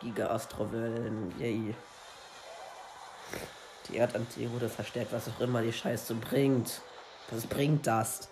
Giga-Astrowellen, 0.01 1.33
yay. 1.39 1.73
Die 3.87 3.97
Erdanziehung 3.97 4.53
wurde 4.53 4.67
verstärkt, 4.67 5.13
was 5.13 5.29
auch 5.29 5.39
immer 5.39 5.61
die 5.61 5.71
Scheiße 5.71 6.15
bringt. 6.15 6.81
Was 7.31 7.45
bringt 7.45 7.87
das? 7.87 8.29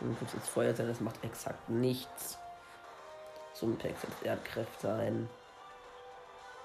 Du 0.00 0.14
kannst 0.18 0.34
jetzt 0.34 0.48
Feuer 0.48 0.74
sein, 0.74 0.88
das 0.88 1.00
macht 1.00 1.22
exakt 1.24 1.68
nichts. 1.68 2.38
Pack 3.78 3.98
setzt 3.98 4.22
Erdkräfte 4.22 4.92
ein. 4.92 5.28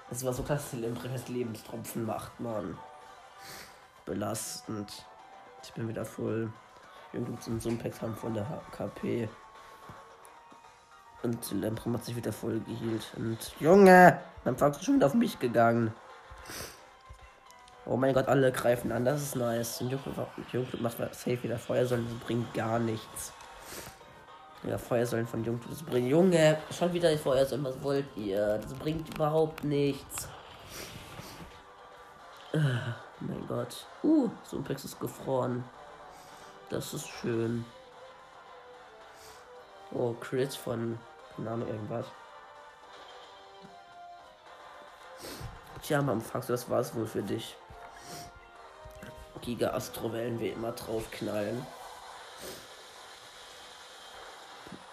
Das 0.10 0.24
war 0.24 0.34
so 0.34 0.44
klasse, 0.44 0.78
dass 0.78 1.28
Lebenstropfen 1.28 2.06
macht, 2.06 2.40
man. 2.40 2.78
Belastend. 4.06 5.06
Ich 5.64 5.74
bin 5.74 5.88
wieder 5.88 6.06
voll. 6.06 6.52
Jungs 7.14 7.48
und 7.48 7.62
Sumpex 7.62 8.02
haben 8.02 8.16
von 8.16 8.34
der 8.34 8.46
KP. 8.72 9.28
Und 11.24 11.52
Lemprim 11.52 11.94
hat 11.94 12.04
sich 12.04 12.16
wieder 12.16 12.34
voll 12.34 12.60
gehielt. 12.60 13.14
Und 13.16 13.56
Junge, 13.60 14.20
mein 14.44 14.58
Fox 14.58 14.78
ist 14.78 14.86
schon 14.86 14.96
wieder 14.96 15.08
auf 15.08 15.14
mich 15.14 15.40
gegangen. 15.40 15.94
Oh 17.86 17.98
mein 17.98 18.14
Gott, 18.14 18.28
alle 18.28 18.52
greifen 18.52 18.92
an, 18.92 19.04
das 19.04 19.22
ist 19.22 19.36
nice. 19.36 19.82
Und 19.82 19.90
Jungflut 19.90 20.82
macht 20.82 20.98
safe 20.98 21.44
wieder 21.44 21.58
Feuersäulen, 21.58 22.08
das 22.08 22.26
bringt 22.26 22.54
gar 22.54 22.80
nichts. 22.80 23.34
Ja, 24.64 24.78
Feuersäulen 24.78 25.28
von 25.28 25.44
Jungflut, 25.44 25.74
das 25.74 25.84
bringt. 25.84 26.10
Junge, 26.10 26.58
schon 26.72 26.94
wieder 26.94 27.12
die 27.12 27.18
Feuersäulen, 27.18 27.66
was 27.66 27.82
wollt 27.84 28.06
ihr? 28.16 28.58
Das 28.60 28.74
bringt 28.74 29.14
überhaupt 29.14 29.64
nichts. 29.64 30.30
Oh 32.54 32.60
mein 33.20 33.48
Gott. 33.48 33.86
Uh, 34.04 34.30
so 34.44 34.58
ein 34.58 34.64
Pex 34.64 34.86
ist 34.86 35.00
gefroren. 35.00 35.64
Das 36.70 36.94
ist 36.94 37.08
schön. 37.08 37.66
Oh, 39.92 40.14
Crit 40.20 40.54
von 40.54 40.98
Ahnung, 41.38 41.68
irgendwas. 41.68 42.06
Tja, 45.82 46.02
Mann, 46.02 46.22
du, 46.48 46.54
das 46.54 46.70
war's 46.70 46.96
wohl 46.96 47.06
für 47.06 47.22
dich. 47.22 47.56
Giga 49.44 49.72
Astrowellen 49.74 50.40
wie 50.40 50.50
immer 50.50 50.72
draufknallen. 50.72 51.66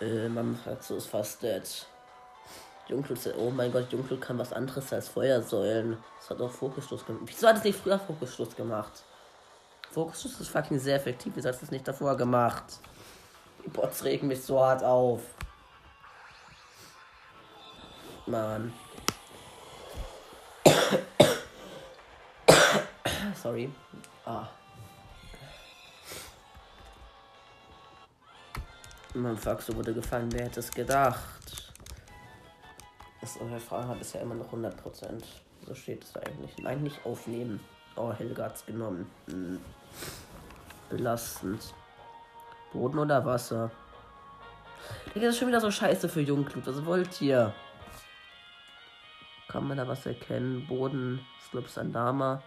Äh, 0.01 0.29
man 0.29 0.57
fragt 0.57 0.83
so 0.83 0.99
fast 1.01 1.43
dead. 1.43 1.63
Junklut, 2.89 3.19
oh 3.39 3.51
mein 3.51 3.71
Gott, 3.71 3.93
Junklut 3.93 4.21
kann 4.21 4.39
was 4.39 4.53
anderes 4.53 4.93
als 4.93 5.09
Feuersäulen. 5.09 5.97
Das 6.19 6.31
hat 6.31 6.41
auch 6.41 6.51
Fokusstoß 6.51 7.07
gemacht. 7.07 7.25
Wieso 7.27 7.47
hat 7.47 7.59
es 7.59 7.65
nicht 7.65 7.79
früher 7.79 7.99
Fokusstoß 7.99 8.57
gemacht? 8.57 9.05
Fokusstoß 9.93 10.41
ist 10.41 10.49
fucking 10.49 10.81
sehr 10.81 10.97
effektiv. 10.97 11.33
Wieso 11.37 11.49
hat 11.49 11.55
es 11.55 11.61
das 11.61 11.71
nicht 11.71 11.87
davor 11.87 12.17
gemacht? 12.17 12.65
Die 13.65 13.69
Bots 13.69 14.03
regen 14.03 14.27
mich 14.27 14.43
so 14.43 14.61
hart 14.61 14.83
auf. 14.83 15.21
Mann. 18.27 18.73
Sorry. 23.42 23.70
Ah. 24.26 24.46
Mein 29.14 29.37
Faxo 29.37 29.74
wurde 29.74 29.94
gefallen. 29.94 30.31
Wer 30.33 30.44
hätte 30.44 30.61
es 30.61 30.70
gedacht? 30.70 31.18
Das 33.20 33.38
Fahrrad 33.66 34.00
ist 34.00 34.14
ja 34.14 34.20
immer 34.20 34.35
noch 34.35 34.53
100%. 34.53 35.22
So 35.66 35.74
steht 35.74 36.05
es 36.05 36.14
eigentlich. 36.16 36.57
Nein, 36.59 36.83
nicht 36.83 37.05
aufnehmen. 37.07 37.61
Oh, 37.96 38.12
Helga 38.12 38.44
hat's 38.44 38.64
genommen. 38.66 39.11
Hm. 39.31 39.59
Belastend. 40.90 41.74
Boden 42.72 42.98
oder 42.98 43.24
Wasser? 43.24 43.70
Das 45.14 45.22
ist 45.22 45.38
schon 45.38 45.48
wieder 45.48 45.61
so 45.61 45.70
scheiße 45.70 46.09
für 46.09 46.20
Jungblut. 46.20 46.66
Was 46.66 46.85
wollt 46.85 47.20
ihr? 47.22 47.55
Kann 49.48 49.66
man 49.66 49.79
da 49.79 49.88
was 49.88 50.05
erkennen? 50.05 50.66
Boden, 50.66 51.24
Slips 51.48 51.79
Andama. 51.79 52.42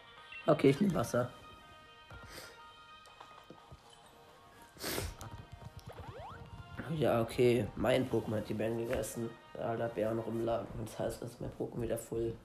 Okay, 0.46 0.72
ich 0.72 0.82
nehme 0.82 0.94
Wasser. 0.96 1.30
Ja, 6.98 7.22
okay. 7.22 7.68
Mein 7.76 8.10
Pokémon 8.10 8.38
hat 8.38 8.50
die 8.50 8.54
Bären 8.54 8.78
gegessen. 8.78 9.30
Da 9.54 9.76
der 9.76 9.88
Bär 9.88 10.14
noch 10.14 10.26
rumlagen. 10.26 10.68
Das 10.86 11.00
heißt, 11.00 11.22
dass 11.22 11.40
mein 11.40 11.52
Pokémon 11.58 11.82
wieder 11.82 11.98
voll. 11.98 12.36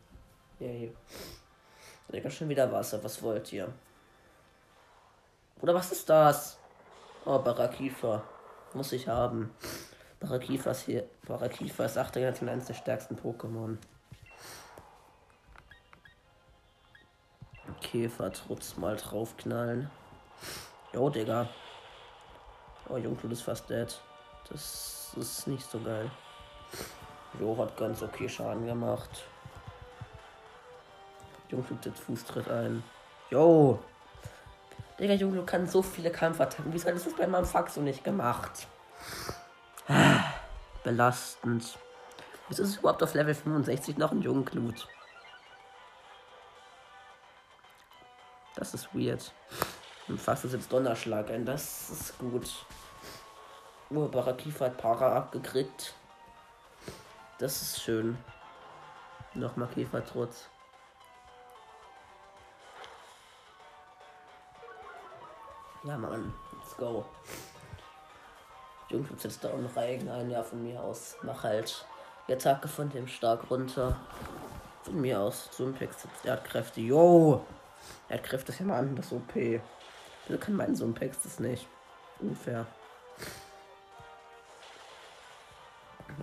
Yay. 0.61 0.95
Digga, 2.13 2.31
schon 2.31 2.49
wieder 2.49 2.71
Wasser. 2.71 3.03
Was 3.03 3.23
wollt 3.23 3.53
ihr? 3.53 3.69
Oder 5.61 5.75
was 5.75 5.91
ist 5.93 6.09
das? 6.09 6.59
Oh, 7.25 7.39
Barakifa. 7.39 8.23
Muss 8.75 8.93
ich 8.93 9.09
haben. 9.09 9.53
Barakifa 10.21 10.71
ist 10.71 10.83
hier. 10.83 11.05
Barakifa 11.27 11.85
ist 11.85 11.99
8. 11.99 12.15
Generation 12.15 12.49
eines 12.49 12.67
der 12.67 12.75
stärksten 12.75 13.17
Pokémon. 13.17 13.77
Käfertrutz 17.91 18.77
mal 18.77 18.97
draufknallen. 18.97 19.91
Jo, 20.93 21.09
Digga. 21.09 21.49
Oh, 22.89 22.99
Jungflut 22.99 23.33
ist 23.33 23.43
fast 23.43 23.71
dead. 23.71 23.99
Das 24.51 25.13
ist 25.17 25.47
nicht 25.47 25.71
so 25.71 25.81
geil. 25.81 26.11
Jo, 27.41 27.57
hat 27.57 27.77
ganz 27.79 28.03
okay 28.03 28.29
Schaden 28.29 28.67
gemacht. 28.67 29.25
Jungflut 31.49 31.83
setzt 31.83 32.01
Fußtritt 32.01 32.49
ein. 32.51 32.85
Jo. 33.31 33.79
Digga, 34.99 35.15
Jungflut 35.15 35.47
kann 35.47 35.67
so 35.67 35.81
viele 35.81 36.11
Kampfattacken. 36.11 36.73
Wieso 36.73 36.89
hat 36.89 36.95
das 36.95 37.13
bei 37.15 37.27
meinem 37.27 37.47
Faxo 37.47 37.81
nicht 37.81 38.05
gemacht? 38.05 38.67
Belastend. 40.85 41.79
Wieso 42.49 42.63
ist 42.65 42.71
es 42.71 42.77
überhaupt 42.77 43.03
auf 43.03 43.15
Level 43.15 43.35
65 43.35 43.97
noch 43.97 44.13
ein 44.13 44.21
Jungglut? 44.21 44.87
Das 48.59 48.75
ist 48.75 48.93
weird. 48.93 49.33
Und 50.09 50.21
fast 50.21 50.45
ist 50.45 50.53
jetzt 50.53 50.73
Donnerschlag 50.73 51.31
ein. 51.31 51.45
Das 51.45 51.91
ist 51.91 52.19
gut. 52.19 52.51
Urbarer 53.89 54.33
Kiefer 54.33 54.67
hat 54.67 54.77
Para 54.77 55.15
abgekriegt. 55.15 55.95
Das 57.39 57.63
ist 57.63 57.81
schön. 57.81 58.19
Nochmal 59.35 59.69
Käfertrutz. 59.69 60.49
Ja, 65.85 65.97
Mann. 65.97 66.35
Let's 66.59 66.77
go. 66.77 67.07
Jungfrau 68.89 69.15
setzt 69.17 69.45
da 69.45 69.51
auch 69.51 69.59
noch 69.59 69.77
Regen 69.77 70.09
ein. 70.09 70.31
Ja, 70.31 70.43
von 70.43 70.65
mir 70.65 70.83
aus. 70.83 71.17
Mach 71.23 71.45
halt 71.45 71.87
die 72.27 72.33
Attacke 72.33 72.67
von 72.67 72.91
dem 72.91 73.07
stark 73.07 73.49
runter. 73.51 73.97
Von 74.83 75.01
mir 75.01 75.21
aus. 75.21 75.49
Zumpex 75.53 76.09
Erdkräfte. 76.25 76.81
Yo! 76.81 77.47
Erdkräfte 78.09 78.53
ist 78.53 78.61
ja 78.61 78.67
mal 78.67 78.79
an, 78.79 78.97
das 78.97 79.13
OP. 79.13 79.35
Wieso 79.35 80.39
kann 80.39 80.57
mein 80.57 80.75
Sumpex 80.75 81.23
das 81.23 81.41
nicht? 81.41 81.67
Unfair. 82.21 82.67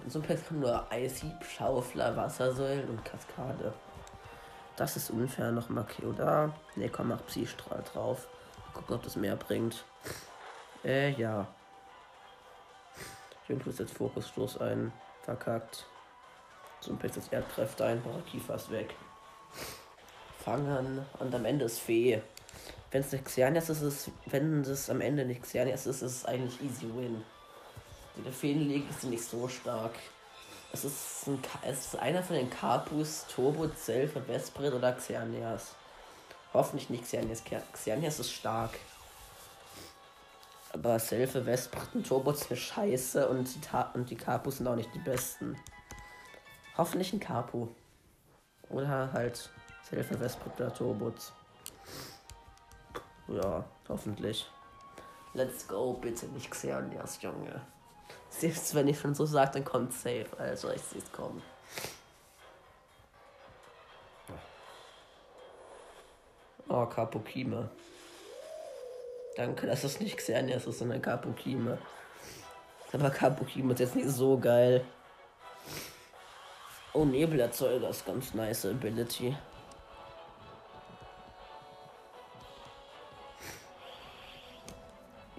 Sumpex 0.07 0.47
kann 0.47 0.59
nur 0.59 0.91
Eishieb, 0.91 1.43
Schaufler, 1.43 2.15
Wassersäulen 2.15 2.89
und 2.89 3.05
Kaskade. 3.05 3.73
Das 4.75 4.97
ist 4.97 5.09
unfair. 5.09 5.51
Noch 5.51 5.69
Makio 5.69 6.11
da. 6.11 6.53
Ne, 6.75 6.89
komm, 6.89 7.09
mach 7.09 7.25
Psystrahl 7.25 7.83
drauf. 7.93 8.27
Gucken, 8.73 8.95
ob 8.95 9.03
das 9.03 9.15
mehr 9.15 9.35
bringt. 9.35 9.85
Äh, 10.83 11.11
ja. 11.11 11.47
Jungfrau 13.47 13.71
setzt 13.71 13.95
Fokusstoß 13.95 14.59
ein. 14.59 14.91
Verkackt. 15.21 15.85
Sumpex 16.81 17.15
setzt 17.15 17.31
Erdkräfte 17.31 17.85
ein. 17.85 18.03
Kiefer 18.29 18.55
ist 18.55 18.69
weg. 18.69 18.95
Fangen. 20.45 21.03
Und 21.19 21.34
am 21.34 21.43
Ende 21.43 21.65
ist 21.65 21.79
Fee. 21.79 22.21
Wenn 22.91 23.01
es 23.01 23.12
nicht 23.12 23.25
Xernias 23.25 23.69
ist, 23.69 23.81
ist, 23.81 24.12
wenn 24.27 24.62
es 24.62 24.91
am 24.91 25.01
Ende 25.01 25.25
nicht 25.25 25.41
Xernias 25.41 25.88
ist, 25.88 26.03
ist 26.03 26.19
es 26.19 26.25
eigentlich 26.25 26.62
easy 26.62 26.86
win. 26.95 27.23
Die 28.15 28.31
Feenlegen 28.31 28.88
sind 28.93 29.10
nicht 29.10 29.23
so 29.23 29.47
stark. 29.47 29.93
Es 30.71 30.86
ist, 30.86 31.27
ein, 31.27 31.39
es 31.63 31.88
ist 31.88 31.99
einer 31.99 32.21
von 32.21 32.36
den 32.36 32.49
Carpus, 32.49 33.25
Turbo, 33.34 33.67
Zelf 33.69 34.13
Vesprit 34.27 34.71
oder 34.71 34.93
Xernias. 34.93 35.73
Hoffentlich 36.53 36.91
nicht 36.91 37.05
Xernias. 37.05 37.41
Xernias 37.73 38.19
ist 38.19 38.31
stark. 38.31 38.71
Aber 40.73 40.99
Selfe, 40.99 41.43
Vesprit 41.45 41.88
und 41.95 42.08
Turbo 42.08 42.34
sind 42.34 42.58
scheiße 42.58 43.27
und 43.29 43.53
die, 43.55 43.62
Ta 43.62 43.91
und 43.95 44.10
die 44.10 44.15
Carpus 44.15 44.58
sind 44.58 44.67
auch 44.67 44.75
nicht 44.75 44.93
die 44.93 44.99
besten. 44.99 45.58
Hoffentlich 46.77 47.13
ein 47.13 47.19
Capu. 47.19 47.69
Oder 48.69 49.12
halt 49.12 49.49
Selfe, 49.89 50.19
Vesprit 50.19 50.54
oder 50.60 50.74
Turbos. 50.74 51.32
Ja, 53.28 53.63
hoffentlich. 53.88 54.50
Let's 55.34 55.67
go, 55.67 55.93
bitte 55.93 56.26
nicht 56.28 56.50
Xernias, 56.50 57.21
Junge. 57.21 57.62
Selbst 58.30 58.74
wenn 58.74 58.88
ich 58.88 59.00
schon 59.00 59.13
so 59.13 59.26
sage, 59.26 59.52
dann 59.54 59.65
kommt 59.65 59.93
safe. 59.93 60.28
Also 60.38 60.71
ich 60.71 60.82
sehe 60.82 61.02
es 61.02 61.12
kommen. 61.12 61.41
Oh, 66.67 66.86
Kapokime. 66.88 67.69
Danke, 69.36 69.67
dass 69.67 69.84
es 69.84 70.00
nicht 70.00 70.17
Xernias 70.17 70.65
ist, 70.65 70.80
sondern 70.80 71.02
Kapokime. 71.02 71.78
Aber 72.91 73.10
Kapokime 73.10 73.74
ist 73.74 73.80
jetzt 73.80 73.95
nicht 73.95 74.10
so 74.10 74.38
geil. 74.38 74.84
Oh, 76.93 77.06
Nebelerzeuger 77.06 77.89
ist 77.89 78.06
ganz 78.06 78.34
nice 78.34 78.65
Ability. 78.65 79.36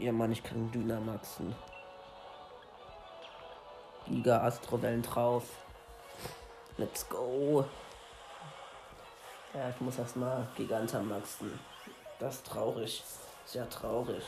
Ja, 0.07 0.12
Mann, 0.12 0.31
ich 0.31 0.40
kann 0.40 0.71
Dynamaxen. 0.71 1.53
Giga 4.07 4.40
Astrowellen 4.40 5.03
drauf. 5.03 5.42
Let's 6.77 7.09
go. 7.09 7.64
Ja, 9.53 9.69
ich 9.69 9.81
muss 9.81 9.99
erstmal 9.99 10.47
Gigantamaxen. 10.57 11.59
Das 12.21 12.37
ist 12.37 12.47
traurig. 12.47 13.03
Sehr 13.47 13.69
traurig. 13.69 14.23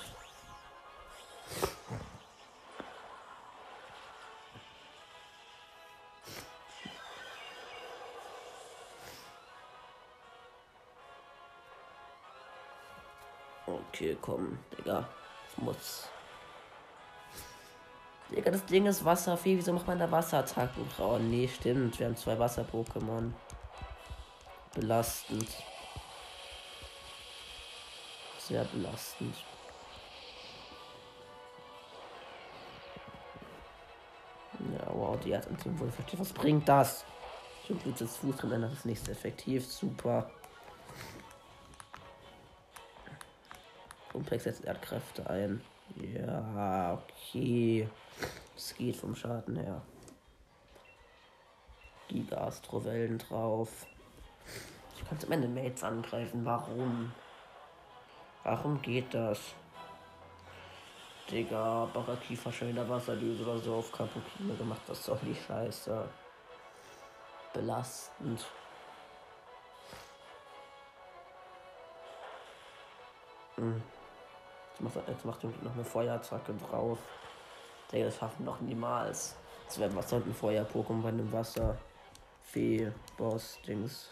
Okay, 13.64 14.18
komm, 14.20 14.58
Digga. 14.76 15.08
Muss. 15.58 16.08
Digga, 18.30 18.50
das 18.50 18.64
Ding 18.66 18.86
ist 18.86 19.04
Wasserfee. 19.04 19.56
Wieso 19.56 19.72
macht 19.72 19.86
man 19.86 19.98
da 19.98 20.10
Wasserattacken? 20.10 20.84
Oh, 20.98 21.18
nee, 21.18 21.48
stimmt. 21.48 21.98
Wir 21.98 22.06
haben 22.06 22.16
zwei 22.16 22.38
Wasser-Pokémon. 22.38 23.32
Belastend. 24.74 25.48
Sehr 28.38 28.64
belastend. 28.64 29.34
Ja, 34.72 34.92
wow, 34.92 35.18
die 35.20 35.32
Erdanziehung 35.32 35.78
wurde 35.78 35.90
effektiv. 35.90 36.20
Was 36.20 36.32
bringt 36.32 36.68
das? 36.68 37.04
Ich 37.64 37.70
habe 37.70 37.80
jetzt 37.88 38.16
Fuß 38.18 38.36
drin, 38.36 38.62
das 38.62 38.72
ist 38.72 38.86
nicht 38.86 39.08
effektiv. 39.08 39.66
Super. 39.66 40.30
Komplex 44.18 44.42
setzt 44.42 44.64
Erdkräfte 44.64 45.30
ein. 45.30 45.60
Ja, 45.94 46.98
okay. 47.00 47.88
Es 48.56 48.74
geht 48.74 48.96
vom 48.96 49.14
Schaden 49.14 49.54
her. 49.54 49.80
Giga-Astrovellen 52.08 53.18
drauf. 53.18 53.86
Ich 54.96 55.08
kann 55.08 55.20
zum 55.20 55.30
Ende 55.30 55.46
Mates 55.46 55.84
angreifen. 55.84 56.44
Warum? 56.44 57.12
Warum 58.42 58.82
geht 58.82 59.14
das? 59.14 59.38
Digga, 61.30 61.88
Barakifa 61.94 62.50
schöner 62.50 62.88
Wasserdüse 62.88 63.44
oder 63.44 63.58
so 63.60 63.76
auf 63.76 63.92
Kapukine 63.92 64.56
gemacht. 64.56 64.82
Das 64.88 64.98
ist 64.98 65.08
doch 65.08 65.22
nicht 65.22 65.46
scheiße. 65.46 66.08
Belastend. 67.52 68.44
Hm. 73.54 73.80
Jetzt 74.80 75.24
macht, 75.24 75.44
macht 75.44 75.62
noch 75.62 75.74
eine 75.74 75.84
Feuerattacke 75.84 76.54
drauf. 76.54 76.98
Digga, 77.90 78.06
das 78.06 78.16
schaffen 78.16 78.44
noch 78.44 78.60
niemals. 78.60 79.34
Das 79.66 79.78
wäre 79.78 79.94
was 79.94 80.08
sollten 80.08 80.34
Feuer-Pokémon 80.34 81.06
einem 81.08 81.32
Wasser. 81.32 81.76
Fee, 82.44 82.90
Boss, 83.16 83.58
Dings. 83.66 84.10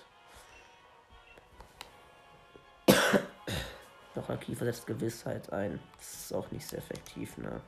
Ein 4.28 4.40
Kiefer 4.40 4.64
setzt 4.64 4.86
Gewissheit 4.86 5.52
ein. 5.52 5.78
Das 5.98 6.14
ist 6.14 6.32
auch 6.34 6.50
nicht 6.50 6.66
sehr 6.66 6.80
effektiv, 6.80 7.38
ne? 7.38 7.60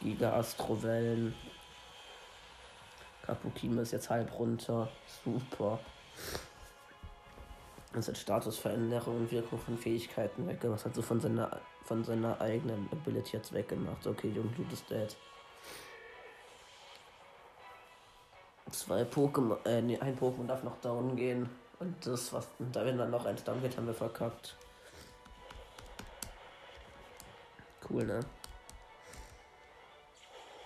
Giga 0.00 0.34
Astrovellen. 0.34 1.34
Kapukima 3.22 3.82
ist 3.82 3.92
jetzt 3.92 4.10
halb 4.10 4.38
runter. 4.38 4.90
Super. 5.24 5.80
Das 7.94 8.08
hat 8.08 8.18
Statusveränderung 8.18 9.18
und 9.18 9.30
Wirkung 9.30 9.58
von 9.58 9.78
Fähigkeiten 9.78 10.48
weggemacht. 10.48 10.84
Hat 10.84 10.94
so 10.96 11.02
von 11.02 11.20
seiner, 11.20 11.60
von 11.84 12.02
seiner 12.02 12.40
eigenen 12.40 12.88
Ability 12.90 13.36
jetzt 13.36 13.52
weggemacht. 13.52 14.04
Okay, 14.04 14.30
Jungblut 14.30 14.72
ist 14.72 14.90
dead. 14.90 15.16
Zwei 18.70 19.02
Pokémon, 19.02 19.64
äh, 19.64 19.80
nee, 19.80 19.96
ein 20.00 20.18
Pokémon 20.18 20.48
darf 20.48 20.64
noch 20.64 20.76
down 20.80 21.14
gehen. 21.14 21.48
Und 21.78 22.04
das, 22.04 22.32
was, 22.32 22.48
da 22.58 22.84
wenn 22.84 22.98
dann 22.98 23.10
noch 23.10 23.26
eins 23.26 23.44
down 23.44 23.62
geht, 23.62 23.76
haben 23.76 23.86
wir 23.86 23.94
verkackt. 23.94 24.56
Cool, 27.88 28.04
ne? 28.04 28.20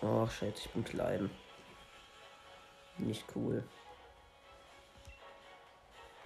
Oh, 0.01 0.27
shit, 0.27 0.59
ich 0.59 0.71
bin 0.71 0.85
klein. 0.85 1.29
Nicht 2.97 3.25
cool. 3.35 3.63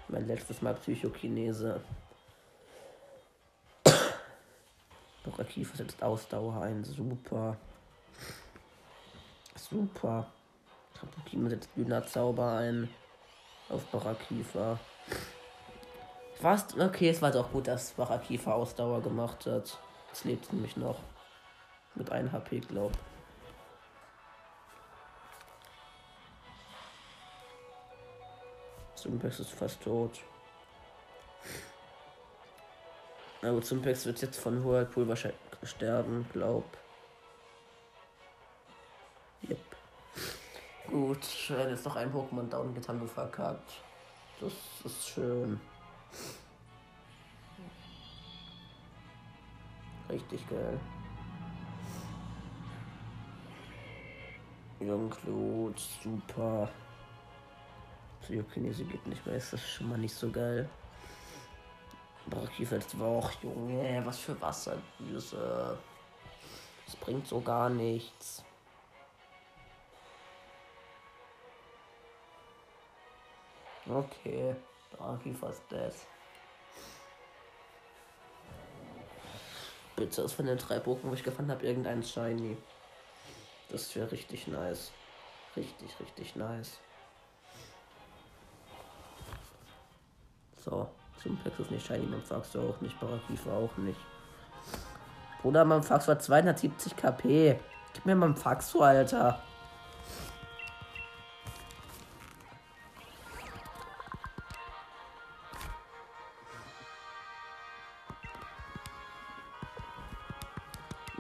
Mein 0.09 0.27
letztes 0.27 0.61
Mal 0.63 0.75
Psychokinese. 0.75 1.81
Borakifa 5.25 5.77
setzt 5.77 6.03
Ausdauer 6.03 6.63
ein. 6.63 6.85
Super. 6.85 7.57
Super. 9.55 10.27
Kapukima 10.99 11.49
setzt 11.49 11.71
Zauber 12.13 12.57
ein. 12.57 12.89
Auf 13.69 13.85
Barakifa. 13.87 14.79
Fast. 16.41 16.79
Okay, 16.79 17.09
es 17.09 17.23
war 17.23 17.31
doch 17.31 17.51
gut, 17.53 17.69
dass 17.69 17.93
Barakifa 17.93 18.53
Ausdauer 18.53 19.01
gemacht 19.01 19.47
hat. 19.47 19.79
Es 20.13 20.25
lebt 20.25 20.53
nämlich 20.53 20.77
noch. 20.77 20.99
Mit 21.95 22.11
1 22.11 22.33
HP, 22.33 22.61
glaub. 22.61 22.93
Zumpex 29.03 29.41
ist 29.41 29.51
fast 29.51 29.83
tot. 29.83 30.21
Aber 33.43 33.61
Zumpex 33.61 34.07
wird 34.07 34.23
jetzt 34.23 34.39
von 34.39 34.65
Whirlpool 34.65 35.09
wahrscheinlich 35.09 35.41
sterben, 35.65 36.25
glaub. 36.33 36.65
Yep. 39.49 39.59
Gut, 40.89 41.25
schön, 41.25 41.71
jetzt 41.71 41.85
noch 41.85 41.97
ein 41.97 42.13
Pokémon 42.13 42.49
down 42.49 42.73
getan 42.75 43.01
und 43.01 43.11
verkackt. 43.11 43.73
Das 44.41 44.53
ist 44.85 45.09
schön. 45.09 45.61
Richtig 50.09 50.49
geil. 50.49 50.79
Junglut, 54.79 55.81
super. 56.05 56.71
Psychokinese 58.23 58.85
geht 58.85 59.07
nicht 59.07 59.25
mehr, 59.27 59.37
ist 59.37 59.53
das 59.53 59.61
schon 59.61 59.89
mal 59.89 59.99
nicht 59.99 60.15
so 60.15 60.31
geil. 60.31 60.69
Brachifeld 62.27 62.99
war 62.99 63.09
auch, 63.09 63.31
Junge, 63.43 64.03
was 64.05 64.19
für 64.19 64.41
Wasserdüse. 64.41 65.79
Das 66.87 66.97
bringt 66.97 67.27
so 67.27 67.41
gar 67.41 67.69
nichts. 67.69 68.45
Okay, 73.89 74.55
Brachifeld 74.93 75.53
ist 75.53 75.63
das. 75.71 76.07
Bitte 79.97 80.23
ist 80.23 80.33
von 80.33 80.47
den 80.47 80.59
drei 80.59 80.79
Pokémon, 80.79 81.11
wo 81.11 81.13
ich 81.15 81.25
gefunden 81.25 81.51
habe, 81.51 81.67
irgendein 81.67 82.03
Shiny. 82.03 82.57
Das 83.69 83.95
wäre 83.97 84.11
richtig 84.11 84.47
nice. 84.47 84.93
Richtig, 85.57 86.01
richtig 86.01 86.37
nice. 86.37 86.79
So, 90.65 90.89
zum 91.21 91.37
Pex 91.39 91.59
ist 91.59 91.71
nicht 91.73 91.85
Shiny, 91.85 92.07
Mamfax 92.07 92.55
auch 92.57 92.81
nicht, 92.81 92.99
Barakifa 93.01 93.51
auch 93.51 93.77
nicht. 93.79 93.99
Bruder, 95.41 95.65
Mamfax 95.65 96.07
war 96.07 96.21
270 96.21 96.95
KP. 96.95 97.59
Gib 97.93 98.07
mir 98.07 98.15
Mamfax, 98.15 98.77
Alter. 98.77 99.43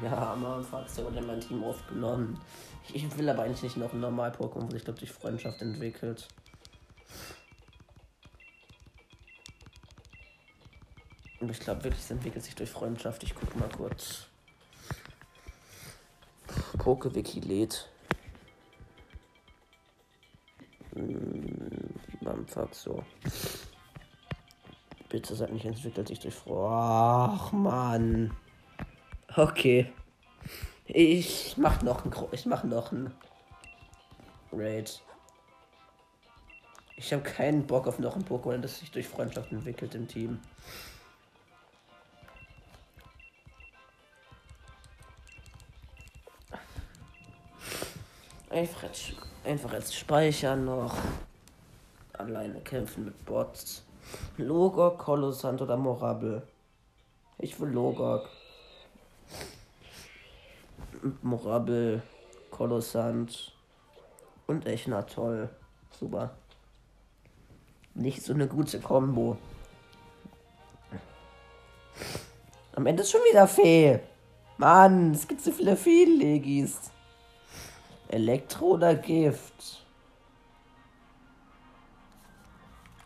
Ja, 0.00 0.36
Mamfax, 0.36 0.94
der 0.94 1.04
wurde 1.04 1.20
mein 1.20 1.40
Team 1.40 1.64
aufgenommen. 1.64 2.40
Ich 2.92 3.18
will 3.18 3.28
aber 3.28 3.42
eigentlich 3.42 3.62
nicht 3.64 3.76
noch 3.76 3.92
ein 3.92 4.00
Normal-Pokémon, 4.00 4.66
wo 4.66 4.70
sich, 4.70 4.84
glaube 4.84 5.00
ich, 5.02 5.10
Freundschaft 5.10 5.62
entwickelt. 5.62 6.28
Und 11.42 11.50
ich 11.50 11.58
glaube 11.58 11.82
wirklich, 11.82 12.04
es 12.04 12.10
entwickelt 12.12 12.44
sich 12.44 12.54
durch 12.54 12.70
Freundschaft. 12.70 13.24
Ich 13.24 13.34
gucke 13.34 13.58
mal 13.58 13.68
kurz. 13.68 14.28
Pokewiki 16.78 17.40
lädt. 17.40 17.90
Hm, 20.94 22.46
fuck 22.46 22.72
so. 22.72 23.04
Bitte 25.08 25.34
sag 25.34 25.50
nicht, 25.50 25.64
entwickelt 25.64 26.06
sich 26.06 26.20
durch 26.20 26.32
Freundschaft. 26.32 27.48
Ach, 27.48 27.52
Mann. 27.52 28.36
Okay. 29.34 29.92
Ich 30.84 31.56
mach 31.56 31.82
noch 31.82 32.04
ein 32.04 32.12
ich 32.30 32.46
mach 32.46 32.62
noch 32.62 32.92
ein 32.92 33.12
Raid. 34.52 35.02
Ich 36.96 37.12
habe 37.12 37.24
keinen 37.24 37.66
Bock 37.66 37.88
auf 37.88 37.98
noch 37.98 38.14
ein 38.14 38.24
Pokémon, 38.24 38.58
das 38.58 38.78
sich 38.78 38.92
durch 38.92 39.08
Freundschaft 39.08 39.50
entwickelt 39.50 39.96
im 39.96 40.06
Team. 40.06 40.38
Einfach 48.52 48.82
jetzt, 48.82 49.14
einfach 49.44 49.72
jetzt 49.72 49.96
speichern 49.96 50.66
noch. 50.66 50.94
Alleine 52.12 52.60
kämpfen 52.60 53.06
mit 53.06 53.24
Bots. 53.24 53.82
Logok, 54.36 54.98
Kolossant 54.98 55.62
oder 55.62 55.78
Morabel. 55.78 56.42
Ich 57.38 57.58
will 57.58 57.70
Logok. 57.70 58.28
Morabel, 61.22 62.02
Kolossant 62.50 63.54
und 64.46 64.66
Echner 64.66 65.06
toll. 65.06 65.48
Super. 65.98 66.36
Nicht 67.94 68.22
so 68.22 68.34
eine 68.34 68.46
gute 68.46 68.80
Combo. 68.80 69.38
Am 72.74 72.84
Ende 72.84 73.02
ist 73.02 73.12
schon 73.12 73.22
wieder 73.22 73.48
Fee. 73.48 74.00
Mann, 74.58 75.12
es 75.12 75.26
gibt 75.26 75.40
so 75.40 75.52
viele 75.52 75.74
Feenlegis. 75.74 76.92
Elektro 78.12 78.66
oder 78.72 78.94
Gift? 78.94 79.82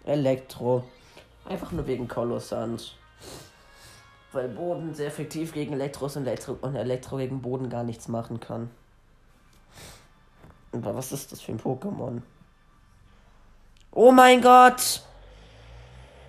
Elektro. 0.04 0.82
Einfach 1.44 1.70
nur 1.70 1.86
wegen 1.86 2.08
Kolossant. 2.08 2.98
Weil 4.32 4.48
Boden 4.48 4.92
sehr 4.94 5.06
effektiv 5.06 5.52
gegen 5.52 5.74
Elektro 5.74 6.06
ist 6.06 6.16
und 6.16 6.26
Elektro, 6.26 6.58
und 6.60 6.74
Elektro 6.74 7.18
gegen 7.18 7.40
Boden 7.40 7.70
gar 7.70 7.84
nichts 7.84 8.08
machen 8.08 8.40
kann. 8.40 8.68
Aber 10.72 10.96
was 10.96 11.12
ist 11.12 11.30
das 11.30 11.40
für 11.40 11.52
ein 11.52 11.60
Pokémon? 11.60 12.20
Oh 13.92 14.10
mein 14.10 14.42
Gott! 14.42 15.02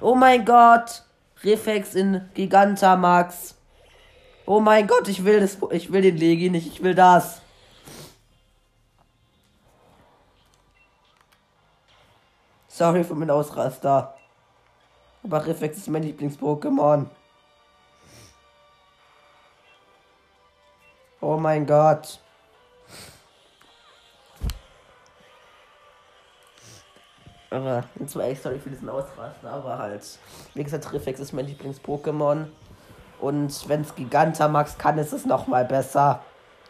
Oh 0.02 0.14
mein 0.14 0.46
Gott! 0.46 1.04
Reflex 1.44 1.96
in 1.96 2.30
Gigantamax. 2.36 3.56
Oh 4.46 4.60
mein 4.60 4.86
Gott, 4.86 5.08
ich 5.08 5.26
will 5.26 5.40
das, 5.40 5.58
ich 5.72 5.92
will 5.92 6.04
den 6.04 6.18
Legi 6.18 6.52
nicht, 6.52 6.68
ich 6.68 6.84
will 6.84 6.94
das. 6.94 7.42
Sorry 12.78 13.04
für 13.04 13.16
meinen 13.16 13.32
Ausraster. 13.32 14.14
Aber 15.24 15.44
Reflex 15.48 15.78
ist 15.78 15.88
mein 15.88 16.04
Lieblings-Pokémon. 16.04 17.08
Oh 21.20 21.38
mein 21.38 21.66
Gott. 21.66 22.20
Aber 27.50 27.84
jetzt 28.00 28.16
war 28.16 28.26
echt 28.26 28.44
sorry 28.44 28.60
für 28.60 28.70
diesen 28.70 28.90
Ausraster, 28.90 29.50
aber 29.50 29.80
halt. 29.80 30.20
Wie 30.54 30.64
gesagt, 30.64 30.94
Reflex 30.94 31.20
ist 31.20 31.34
mein 31.34 31.48
Lieblings-Pokémon. 31.48 32.46
Und 33.20 33.70
wenn 33.70 33.82
es 33.82 33.96
Gigantamax 33.96 34.78
kann, 34.78 35.00
ist 35.00 35.14
es 35.14 35.26
noch 35.26 35.48
mal 35.48 35.66
besser. 35.66 36.22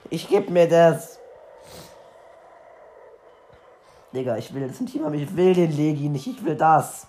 Ich 0.09 0.29
geb 0.29 0.49
mir 0.51 0.69
das. 0.69 1.16
Digga, 4.13 4.37
ich 4.37 4.53
will 4.53 4.67
das 4.67 4.77
Team 4.77 5.05
haben. 5.05 5.13
Ich 5.13 5.35
will 5.35 5.53
den 5.53 5.75
Legi 5.75 6.09
nicht. 6.09 6.27
Ich 6.27 6.43
will 6.43 6.55
das. 6.55 7.07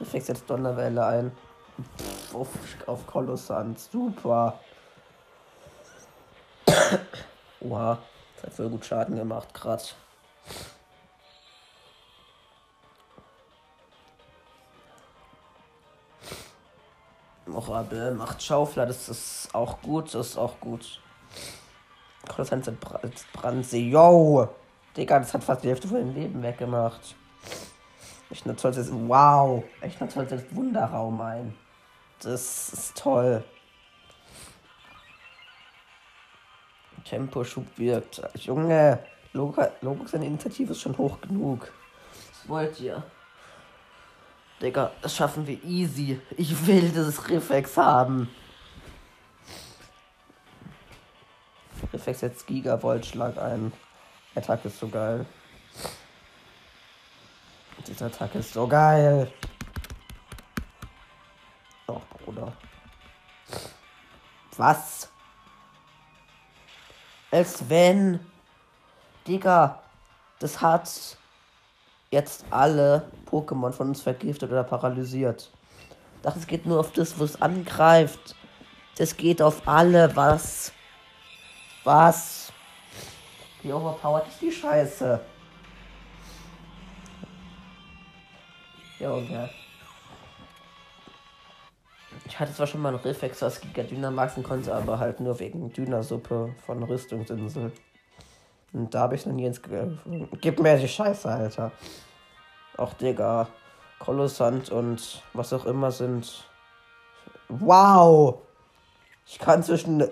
Reflex 0.00 0.28
jetzt 0.28 0.48
Donnerwelle 0.48 1.04
ein. 1.04 1.32
Pff, 1.98 2.34
auf, 2.86 3.06
Kolossant. 3.06 3.78
Super. 3.78 4.58
Oha. 7.60 7.98
Das 8.36 8.44
hat 8.44 8.52
voll 8.54 8.68
gut 8.68 8.84
Schaden 8.84 9.16
gemacht. 9.16 9.52
Krass. 9.52 9.94
Morabel 17.46 18.14
macht 18.14 18.42
Schaufler, 18.42 18.86
das 18.86 19.08
ist 19.08 19.54
auch 19.54 19.80
gut, 19.80 20.12
das 20.14 20.30
ist 20.30 20.36
auch 20.36 20.58
gut. 20.58 21.00
Kolossant 22.28 22.68
Brandsee, 23.32 23.90
yo! 23.90 24.48
Digga, 24.96 25.18
das 25.18 25.34
hat 25.34 25.42
fast 25.42 25.64
die 25.64 25.68
Hälfte 25.68 25.88
von 25.88 25.98
dem 25.98 26.14
Leben 26.14 26.42
weggemacht. 26.42 27.16
Echt 28.30 28.44
eine 28.46 28.56
tolle, 28.56 28.86
wow, 29.08 29.64
echt 29.80 30.00
eine 30.00 30.10
tolle 30.10 30.44
Wunderraum 30.52 31.20
ein. 31.20 31.54
Das 32.20 32.72
ist 32.72 32.96
toll. 32.96 33.44
Temposchub 37.04 37.66
wirkt. 37.76 38.22
Junge, 38.36 38.98
Logo, 39.32 39.66
Logo 39.82 40.06
seine 40.06 40.26
Initiative 40.26 40.72
ist 40.72 40.80
schon 40.80 40.96
hoch 40.96 41.20
genug. 41.20 41.72
Was 42.30 42.48
wollt 42.48 42.80
ihr? 42.80 43.02
Digga, 44.62 44.92
das 45.02 45.14
schaffen 45.14 45.46
wir 45.46 45.62
easy. 45.64 46.20
Ich 46.36 46.66
will 46.66 46.88
dieses 46.88 47.28
Reflex 47.28 47.76
haben. 47.76 48.30
Reflex 51.92 52.20
jetzt 52.22 52.46
Gigavolt-Schlag 52.46 53.36
ein. 53.38 53.72
Attacke 54.34 54.68
ist 54.68 54.78
so 54.78 54.88
geil. 54.88 55.24
Diese 57.86 58.06
Attacke 58.06 58.38
ist 58.38 58.52
so 58.52 58.66
geil. 58.66 59.30
Oh, 61.86 62.00
Bruder. 62.24 62.52
Was? 64.56 65.08
Als 67.30 67.68
wenn. 67.68 68.20
Digga, 69.26 69.82
das 70.38 70.60
hat 70.60 71.16
jetzt 72.10 72.44
alle 72.50 73.10
Pokémon 73.30 73.72
von 73.72 73.88
uns 73.88 74.02
vergiftet 74.02 74.50
oder 74.50 74.64
paralysiert. 74.64 75.50
Das 76.22 76.46
geht 76.46 76.66
nur 76.66 76.80
auf 76.80 76.92
das, 76.92 77.18
wo 77.18 77.24
es 77.24 77.40
angreift. 77.40 78.34
Das 78.96 79.16
geht 79.16 79.40
auf 79.42 79.66
alle. 79.66 80.14
Was? 80.14 80.72
Was? 81.84 82.43
Wie 83.64 83.72
overpowered 83.72 84.28
ist 84.28 84.42
die 84.42 84.52
Scheiße? 84.52 85.18
Junge. 89.00 89.48
Ich 92.26 92.38
hatte 92.38 92.52
zwar 92.52 92.66
schon 92.66 92.82
mal 92.82 92.90
einen 92.90 92.98
Reflex 92.98 93.42
aus 93.42 93.60
Giga 93.60 93.82
Dynamaxen, 93.82 94.42
konnte 94.42 94.74
aber 94.74 94.98
halt 94.98 95.20
nur 95.20 95.40
wegen 95.40 95.72
Dynasuppe 95.72 96.54
von 96.66 96.82
Rüstungsinsel. 96.82 97.72
Und 98.74 98.94
da 98.94 99.00
habe 99.00 99.14
ich 99.14 99.24
noch 99.24 99.32
nie 99.32 99.46
ins. 99.46 99.62
Gib 100.42 100.60
mir 100.60 100.76
die 100.76 100.86
Scheiße, 100.86 101.30
Alter. 101.30 101.72
Auch 102.76 102.92
Digga. 102.92 103.48
Kolossant 103.98 104.68
und 104.68 105.22
was 105.32 105.54
auch 105.54 105.64
immer 105.64 105.90
sind. 105.90 106.44
Wow! 107.48 108.40
Ich 109.26 109.38
kann 109.38 109.62
zwischen 109.62 110.06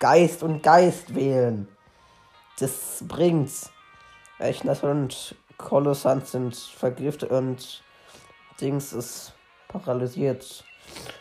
Geist 0.00 0.42
und 0.42 0.64
Geist 0.64 1.14
wählen. 1.14 1.68
Das 2.58 3.04
bringt's. 3.06 3.70
Echnet 4.38 4.82
und 4.82 5.34
Kolossant 5.56 6.26
sind 6.26 6.56
vergiftet 6.56 7.30
und 7.30 7.82
Dings 8.60 8.92
ist 8.92 9.32
paralysiert. 9.68 10.64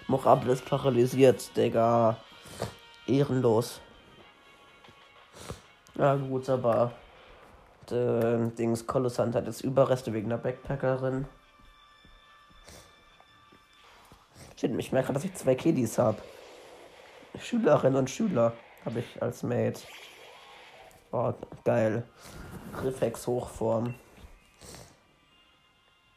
Morabel 0.08 0.52
ist 0.52 0.66
paralysiert, 0.66 1.56
Digga. 1.56 2.18
Ehrenlos. 3.08 3.82
Ja 5.96 6.16
gut, 6.16 6.50
aber 6.50 6.92
der 7.90 8.38
Dings 8.50 8.86
Kolossant 8.86 9.36
hat 9.36 9.48
jetzt 9.48 9.62
Überreste 9.62 10.14
wegen 10.14 10.30
der 10.30 10.38
Backpackerin. 10.38 11.28
Shit, 14.60 14.72
ich 14.78 14.92
merke, 14.92 15.14
dass 15.14 15.24
ich 15.24 15.34
zwei 15.36 15.56
Kiddies 15.56 15.98
habe. 15.98 16.18
Schülerin 17.40 17.96
und 17.96 18.10
Schüler 18.10 18.54
habe 18.86 19.00
ich 19.00 19.22
als 19.22 19.44
Mate. 19.44 19.82
Oh, 21.12 21.34
geil. 21.64 22.04
Reflex 22.84 23.26
Hochform. 23.28 23.96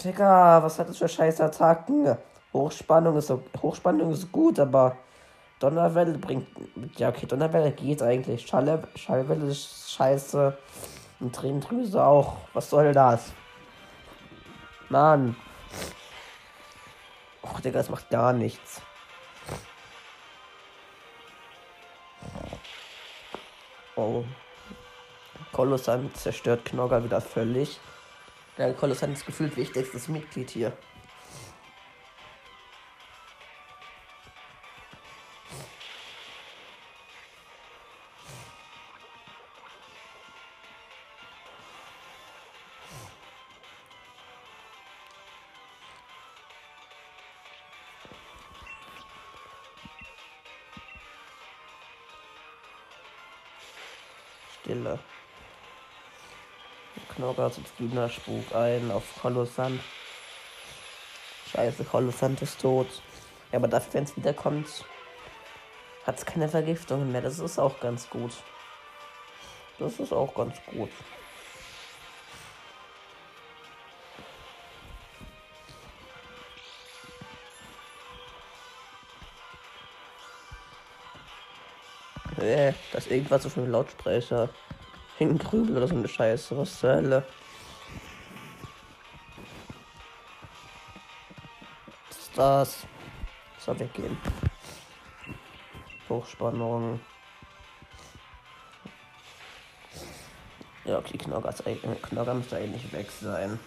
Digga, 0.03 0.63
was 0.63 0.79
hat 0.79 0.89
das 0.89 0.99
für 0.99 1.09
scheiß 1.09 1.41
Attacken? 1.41 2.17
Hochspannung 2.53 3.17
ist, 3.17 3.33
Hochspannung 3.63 4.13
ist 4.13 4.33
gut, 4.33 4.59
aber 4.59 4.97
Donnerwelle 5.61 6.19
bringt. 6.19 6.49
Ja, 6.97 7.11
okay, 7.11 7.27
Donnerwelle 7.27 7.71
geht 7.73 8.03
eigentlich. 8.03 8.47
Schall, 8.47 8.83
Schallwelle 8.97 9.47
ist 9.47 9.93
scheiße. 9.93 10.57
Und 11.21 11.35
Tränendrüse 11.35 12.03
auch. 12.03 12.39
Was 12.55 12.71
soll 12.71 12.93
das? 12.93 13.33
Mann. 14.89 15.37
Och, 17.43 17.61
Digga, 17.61 17.79
das 17.79 17.91
macht 17.91 18.09
gar 18.11 18.33
nichts. 18.33 18.81
Oh. 23.97 24.25
Kolossant 25.53 26.17
zerstört 26.17 26.65
Knogger 26.65 27.05
wieder 27.05 27.21
völlig. 27.21 27.81
Der 28.57 28.73
Kolossant 28.75 29.17
ist 29.17 29.27
gefühlt 29.27 29.57
wichtigstes 29.57 30.09
Mitglied 30.09 30.51
hier. 30.51 30.73
Stille. 54.63 54.99
Knorrer 57.15 57.51
zufriedener 57.51 58.09
Spuk 58.09 58.55
ein 58.55 58.91
auf 58.91 59.05
Kolossant. 59.21 59.81
Scheiße, 61.53 61.85
Kolossant 61.85 62.41
ist 62.43 62.61
tot. 62.61 62.87
Ja, 63.53 63.59
aber 63.59 63.69
dafür, 63.69 63.95
wenn 63.95 64.05
es 64.05 64.17
wiederkommt, 64.17 64.85
hat 66.07 66.19
es 66.19 66.25
keine 66.25 66.49
Vergiftungen 66.49 67.11
mehr. 67.11 67.23
Das 67.23 67.39
ist 67.39 67.59
auch 67.59 67.81
ganz 67.81 68.09
gut. 68.09 68.33
Das 69.79 69.99
ist 69.99 70.13
auch 70.13 70.35
ganz 70.35 70.57
gut. 70.67 70.91
Äh, 82.41 82.73
das 82.93 83.07
ist 83.07 83.13
irgendwas 83.13 83.43
so 83.43 83.51
für 83.51 83.65
Lautsprecher. 83.65 84.49
Hingrübel 85.21 85.77
oder 85.77 85.87
so 85.87 85.95
eine 85.95 86.09
Scheiße. 86.09 86.57
Was 86.57 86.81
zur 86.81 86.95
Hölle? 86.95 87.27
Was 92.09 92.19
ist 92.19 92.39
das? 92.39 92.87
Soll 93.59 93.79
weggehen. 93.81 94.17
Hochspannung. 96.09 97.01
Ja, 100.87 100.97
okay, 100.97 101.19
Knogger, 101.19 101.53
Knogger 102.01 102.35
müsste 102.35 102.57
eigentlich 102.57 102.91
weg 102.91 103.11
sein. 103.11 103.61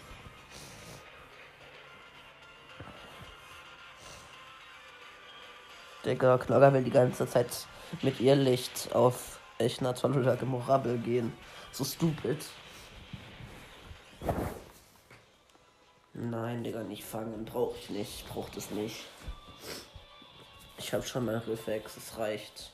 Digga, 6.03 6.39
Knogger 6.39 6.73
will 6.73 6.83
die 6.83 6.89
ganze 6.89 7.27
Zeit 7.27 7.67
mit 8.01 8.19
ihr 8.19 8.35
Licht 8.35 8.89
auf 8.95 9.32
Echnaton 9.63 10.17
oder 10.17 10.35
Gemorabel 10.35 10.97
gehen. 10.97 11.33
So 11.71 11.83
stupid. 11.83 12.45
Nein, 16.13 16.63
Digga, 16.63 16.83
nicht 16.83 17.03
fangen. 17.03 17.45
Brauche 17.45 17.77
ich 17.77 17.89
nicht. 17.89 18.27
Braucht 18.29 18.55
es 18.57 18.69
nicht. 18.71 19.05
Ich 20.77 20.93
habe 20.93 21.03
schon 21.03 21.25
mal 21.25 21.37
Reflex. 21.37 21.97
Es 21.97 22.17
reicht. 22.17 22.71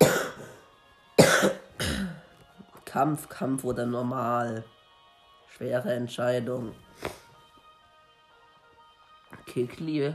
Kampf, 2.84 3.28
Kampf 3.28 3.64
oder 3.64 3.84
normal. 3.86 4.64
Schwere 5.56 5.92
Entscheidung. 5.92 6.74
Kikli, 9.46 10.14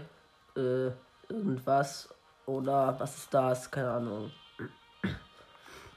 äh, 0.58 0.92
irgendwas. 1.30 2.10
Oder 2.50 3.00
was 3.00 3.16
ist 3.16 3.32
das? 3.32 3.70
Keine 3.70 3.92
Ahnung. 3.92 4.32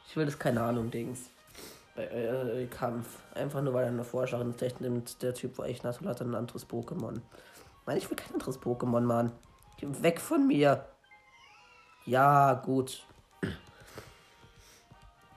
Ich 0.07 0.15
will 0.15 0.27
das 0.27 0.39
keine 0.39 0.63
Ahnung, 0.63 0.91
Dings. 0.91 1.31
Bei 1.97 2.05
äh, 2.05 2.67
Kampf. 2.67 3.07
Einfach 3.35 3.63
nur 3.63 3.73
weil 3.73 3.85
er 3.85 3.89
eine 3.89 4.05
vielleicht 4.05 4.83
nimmt 4.83 5.23
der 5.23 5.33
Typ, 5.33 5.59
ich 5.67 5.83
Natul 5.83 6.09
hat, 6.09 6.21
ein 6.21 6.35
anderes 6.35 6.69
Pokémon. 6.69 7.23
Nein, 7.87 7.97
ich 7.97 8.11
will 8.11 8.19
kein 8.19 8.35
anderes 8.35 8.61
Pokémon, 8.61 9.01
Mann. 9.01 9.33
Geh 9.79 9.87
weg 10.03 10.21
von 10.21 10.47
mir. 10.47 10.85
Ja, 12.05 12.53
gut. 12.53 13.03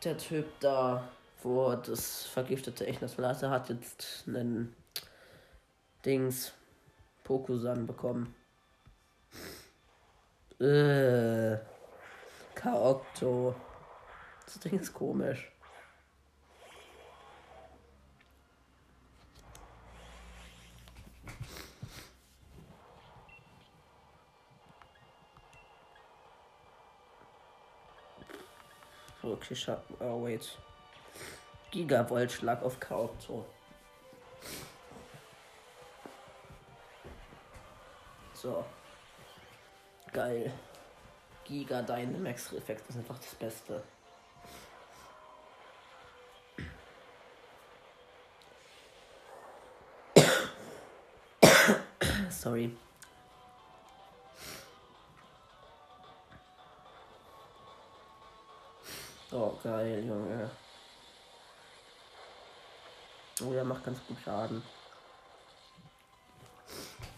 Der 0.04 0.17
Typ 0.17 0.47
da, 0.60 1.08
wo 1.43 1.73
das 1.75 2.25
vergiftete 2.25 2.88
Echnasolate 2.88 3.50
hat 3.50 3.69
jetzt 3.69 4.25
einen 4.27 4.75
Dings 6.06 6.52
Pokusan 7.23 7.87
bekommen. 7.87 8.35
Äh, 10.60 11.58
Kaokto. 12.56 13.56
Das 14.45 14.60
Ding 14.60 14.79
ist 14.79 14.93
komisch. 14.93 15.51
Okay, 29.21 29.56
schau. 29.56 29.77
Oh, 29.99 30.23
wait. 30.23 30.58
Gigavolt-Schlag 31.71 32.63
auf 32.63 32.79
Kaokto. 32.79 33.45
So. 38.33 38.63
Geil. 40.16 40.52
Giga 41.44 41.82
Dynamax 41.82 42.54
Reflex 42.54 42.82
ist 42.88 42.96
einfach 42.96 43.20
das 43.20 43.36
Beste. 43.36 43.84
Sorry. 52.30 52.74
Oh, 59.34 59.52
geil, 59.62 60.06
Junge. 60.06 60.50
Oh, 63.44 63.52
er 63.52 63.66
macht 63.66 63.84
ganz 63.84 64.00
gut 64.08 64.16
Schaden. 64.24 64.63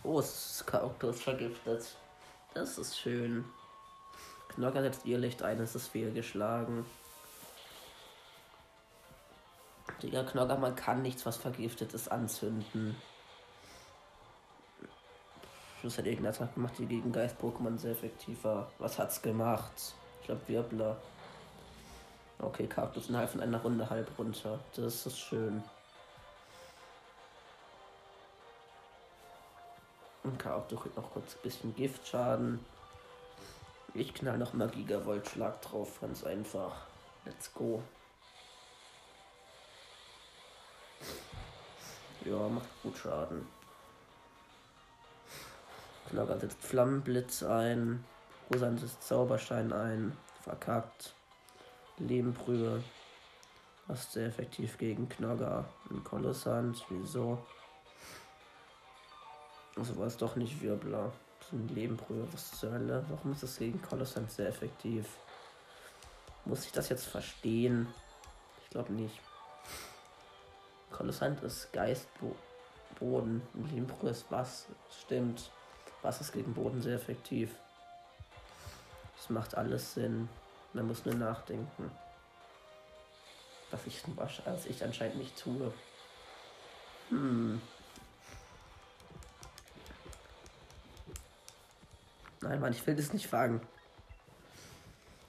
Oh, 0.01 0.19
es 0.19 0.55
ist 0.55 0.65
Chaoktos 0.65 1.21
vergiftet. 1.21 1.95
Das 2.57 2.79
ist 2.79 2.97
schön. 2.97 3.45
Knocker 4.47 4.81
setzt 4.81 5.05
ihr 5.05 5.19
Licht 5.19 5.43
ein, 5.43 5.59
es 5.59 5.75
ist 5.75 5.89
fehlgeschlagen. 5.89 6.87
Digga, 10.01 10.23
Knocker, 10.23 10.57
man 10.57 10.75
kann 10.75 11.03
nichts, 11.03 11.23
was 11.27 11.37
vergiftet 11.37 11.93
ist, 11.93 12.11
anzünden. 12.11 12.95
Das 15.83 15.99
hat 15.99 16.05
irgendeine 16.07 16.29
Attacke 16.29 16.55
gemacht, 16.55 16.73
die 16.79 16.87
gegen 16.87 17.11
Geist-Pokémon 17.11 17.77
sehr 17.77 17.91
effektiv 17.91 18.43
war. 18.43 18.71
Was 18.79 18.97
hat's 18.97 19.21
gemacht? 19.21 19.93
Ich 20.21 20.25
glaube 20.25 20.41
Wirbler. 20.47 20.97
Okay, 22.39 22.65
Kaktus 22.65 23.09
innerhalb 23.09 23.29
von 23.29 23.41
einer 23.41 23.61
Runde 23.61 23.87
halb 23.87 24.09
runter. 24.17 24.59
Das 24.75 25.05
ist 25.05 25.19
schön. 25.19 25.63
Und 30.27 30.39
Kaktus 30.39 30.81
kriegt 30.81 30.97
noch 30.97 31.09
kurz 31.11 31.35
ein 31.35 31.41
bisschen 31.41 31.73
Giftschaden. 31.73 32.59
Ich 33.93 34.13
knall 34.13 34.37
noch 34.37 34.53
mal 34.53 34.67
Gigavolt-Schlag 34.67 35.61
drauf, 35.61 36.01
ganz 36.01 36.25
einfach. 36.25 36.85
Let's 37.23 37.53
go. 37.53 37.81
Ja, 42.25 42.49
macht 42.49 42.67
gut 42.83 42.97
Schaden. 42.97 43.47
Knogger 46.09 46.39
setzt 46.39 46.61
Flammenblitz 46.61 47.43
ein. 47.43 48.03
Rosan 48.51 48.77
setzt 48.77 49.07
Zauberstein 49.07 49.71
ein. 49.71 50.17
Verkackt. 50.41 51.13
Lehmbrühe. 51.99 52.83
Was 53.87 54.11
sehr 54.11 54.27
effektiv 54.27 54.77
gegen 54.77 55.07
Knogger. 55.07 55.69
Und 55.89 56.03
Kolossant. 56.03 56.85
Wieso? 56.89 57.39
Also 59.77 59.97
war 59.97 60.07
es 60.07 60.17
doch 60.17 60.35
nicht 60.35 60.61
Wirbler. 60.61 61.11
Das 61.39 61.49
sind 61.49 61.71
Lehmbrühe. 61.71 62.27
Was 62.31 62.59
zur 62.59 62.71
Hölle? 62.71 63.05
Warum 63.09 63.31
ist 63.31 63.43
das 63.43 63.57
gegen 63.57 63.81
Kolossant 63.81 64.31
sehr 64.31 64.47
effektiv? 64.47 65.05
Muss 66.45 66.65
ich 66.65 66.71
das 66.71 66.89
jetzt 66.89 67.05
verstehen? 67.05 67.87
Ich 68.63 68.69
glaube 68.69 68.93
nicht. 68.93 69.19
Kolossant 70.91 71.43
ist 71.43 71.71
Geistboden. 71.73 73.41
Lehmbrühe 73.71 74.09
ist 74.09 74.25
was? 74.29 74.65
Stimmt. 75.03 75.51
Wasser 76.01 76.21
ist 76.21 76.33
gegen 76.33 76.53
Boden 76.53 76.81
sehr 76.81 76.95
effektiv. 76.95 77.51
Das 79.17 79.29
macht 79.29 79.55
alles 79.55 79.93
Sinn. 79.93 80.29
Man 80.73 80.87
muss 80.87 81.05
nur 81.05 81.15
nachdenken. 81.15 81.91
Was 83.71 83.85
ich, 83.85 84.01
was 84.15 84.65
ich 84.65 84.83
anscheinend 84.83 85.17
nicht 85.17 85.37
tue. 85.37 85.73
Hm. 87.09 87.61
Nein, 92.47 92.61
Mann, 92.61 92.71
ich 92.71 92.85
will 92.87 92.95
das 92.95 93.11
nicht 93.11 93.27
fragen. 93.27 93.61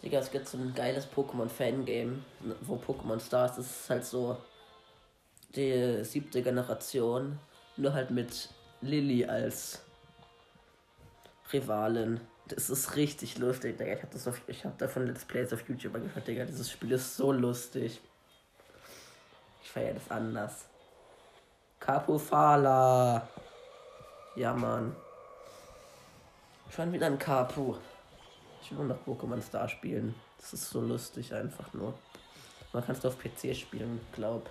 Digga, 0.03 0.21
es 0.21 0.31
gibt 0.31 0.47
so 0.47 0.57
ein 0.57 0.73
geiles 0.75 1.09
Pokémon-Fangame, 1.11 2.19
wo 2.61 2.77
Pokémon 2.77 3.19
Stars, 3.19 3.57
das 3.57 3.67
ist 3.67 3.91
halt 3.91 4.05
so 4.05 4.37
die 5.57 6.05
siebte 6.05 6.43
Generation, 6.43 7.41
nur 7.77 7.93
halt 7.93 8.11
mit 8.11 8.51
Lilly 8.81 9.25
als 9.25 9.83
Rivalen. 11.53 12.21
Das 12.47 12.71
ist 12.71 12.95
richtig 12.95 13.39
lustig, 13.39 13.77
Digga. 13.77 13.95
Ich 13.95 14.03
habe 14.03 14.13
das 14.13 14.29
auf, 14.29 14.41
ich 14.47 14.65
habe 14.65 14.77
davon 14.79 15.07
Let's 15.07 15.25
Plays 15.25 15.53
auf 15.53 15.69
YouTube 15.69 15.95
gehört, 15.95 16.29
Digga. 16.29 16.45
Dieses 16.45 16.71
Spiel 16.71 16.93
ist 16.93 17.17
so 17.17 17.33
lustig. 17.33 18.01
Ich 19.63 19.71
feiere 19.71 19.95
das 19.95 20.11
anders. 20.11 20.67
Capufala. 21.81 23.29
Ja, 24.37 24.55
Mann. 24.55 24.95
Schon 26.71 26.93
wieder 26.93 27.07
ein 27.07 27.19
Capu. 27.19 27.77
Ich 28.63 28.77
will 28.77 28.85
noch 28.85 28.99
Pokémon 29.07 29.41
Star 29.41 29.69
spielen. 29.69 30.15
Das 30.39 30.53
ist 30.53 30.71
so 30.71 30.81
lustig 30.81 31.33
einfach 31.33 31.73
nur. 31.73 31.95
Man 32.73 32.85
kann 32.85 32.95
es 32.95 33.05
auf 33.05 33.19
PC 33.19 33.57
spielen, 33.57 34.01
glaub. 34.13 34.49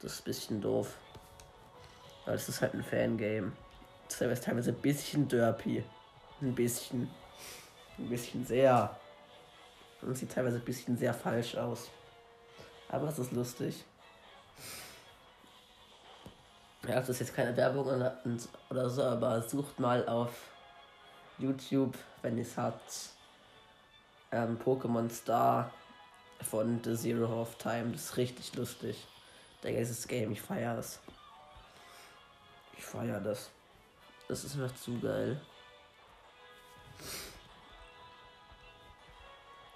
Das 0.00 0.14
ist 0.14 0.20
ein 0.20 0.24
bisschen 0.24 0.60
doof. 0.60 0.96
Weil 2.24 2.34
es 2.34 2.48
ist 2.48 2.62
halt 2.62 2.74
ein 2.74 2.82
Fangame. 2.82 3.52
Das 4.08 4.20
ist 4.20 4.44
teilweise 4.44 4.70
ein 4.70 4.80
bisschen 4.80 5.28
derpy. 5.28 5.84
Ein 6.40 6.54
bisschen. 6.54 7.10
Ein 7.98 8.08
bisschen 8.08 8.44
sehr. 8.44 8.98
Und 10.00 10.16
sieht 10.16 10.32
teilweise 10.32 10.56
ein 10.56 10.64
bisschen 10.64 10.96
sehr 10.96 11.12
falsch 11.12 11.56
aus. 11.56 11.90
Aber 12.88 13.08
es 13.08 13.18
ist 13.18 13.32
lustig. 13.32 13.84
Ja, 16.88 16.94
das 16.94 17.10
ist 17.10 17.20
jetzt 17.20 17.34
keine 17.34 17.54
Werbung 17.54 17.86
oder 18.70 18.88
so, 18.88 19.02
aber 19.02 19.42
sucht 19.42 19.78
mal 19.78 20.08
auf 20.08 20.32
YouTube, 21.38 21.96
wenn 22.22 22.36
ihr 22.36 22.42
es 22.42 22.56
habt, 22.56 23.10
ähm, 24.32 24.58
Pokémon 24.58 25.08
Star 25.10 25.72
von 26.42 26.80
The 26.82 26.96
Zero 26.96 27.42
of 27.42 27.56
Time. 27.56 27.92
Das 27.92 28.04
ist 28.04 28.16
richtig 28.16 28.54
lustig. 28.54 29.06
Der 29.62 29.72
dieses 29.72 30.06
Game, 30.06 30.32
ich 30.32 30.40
feiere 30.40 30.78
es. 30.78 31.00
Ich 32.76 32.84
feiere 32.84 33.20
das. 33.20 33.50
Das 34.28 34.44
ist 34.44 34.54
einfach 34.54 34.74
zu 34.76 34.98
geil. 35.00 35.40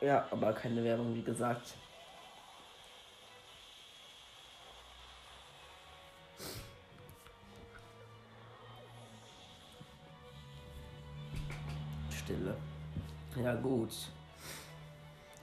Ja, 0.01 0.27
aber 0.31 0.53
keine 0.53 0.83
Werbung, 0.83 1.15
wie 1.15 1.23
gesagt. 1.23 1.75
Stille. 12.25 12.57
Ja, 13.37 13.55
gut. 13.55 13.93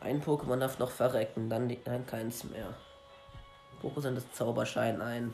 Ein 0.01 0.21
Pokémon 0.21 0.57
darf 0.57 0.79
noch 0.79 0.91
verrecken, 0.91 1.49
dann, 1.49 1.75
dann 1.83 2.05
keins 2.05 2.43
mehr. 2.45 2.73
Pokémon 3.81 4.15
das 4.15 4.31
Zauberschein 4.31 5.01
ein. 5.01 5.33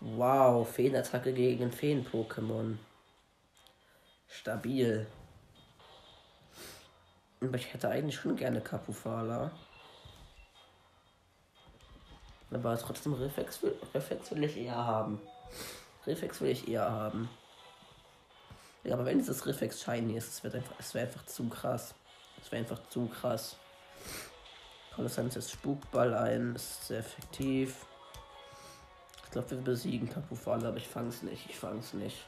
Wow, 0.00 0.68
Feenattacke 0.68 1.32
gegen 1.32 1.72
Feen-Pokémon. 1.72 2.78
Stabil. 4.28 5.06
Aber 7.40 7.56
ich 7.56 7.72
hätte 7.72 7.88
eigentlich 7.88 8.16
schon 8.16 8.36
gerne 8.36 8.60
Kapufala. 8.60 9.50
Aber 12.50 12.78
trotzdem 12.78 13.14
Reflex 13.14 13.62
will, 13.62 13.76
Reflex 13.92 14.30
will 14.30 14.44
ich 14.44 14.56
eher 14.56 14.76
haben. 14.76 15.20
Reflex 16.06 16.40
will 16.40 16.50
ich 16.50 16.68
eher 16.68 16.90
haben. 16.90 17.28
Aber 18.90 19.04
wenn 19.06 19.18
dieses 19.18 19.46
Reflex 19.46 19.82
shiny 19.82 20.16
ist, 20.16 20.28
es 20.28 20.44
wird 20.44 20.54
einfach, 20.54 20.74
es 20.78 20.94
wäre 20.94 21.06
einfach 21.06 21.24
zu 21.26 21.48
krass. 21.48 21.94
Es 22.42 22.52
wäre 22.52 22.62
einfach 22.62 22.80
zu 22.88 23.06
krass. 23.06 23.56
Kolossant 24.94 25.34
jetzt 25.34 25.50
Spukball 25.50 26.14
ein, 26.14 26.52
das 26.52 26.62
ist 26.62 26.86
sehr 26.88 26.98
effektiv 26.98 27.86
glaube, 29.34 29.50
wir 29.50 29.58
besiegen 29.58 30.08
Kapufala, 30.08 30.68
aber 30.68 30.76
ich 30.76 30.86
fang's 30.86 31.22
nicht. 31.22 31.50
Ich 31.50 31.58
fang's 31.58 31.92
nicht. 31.92 32.24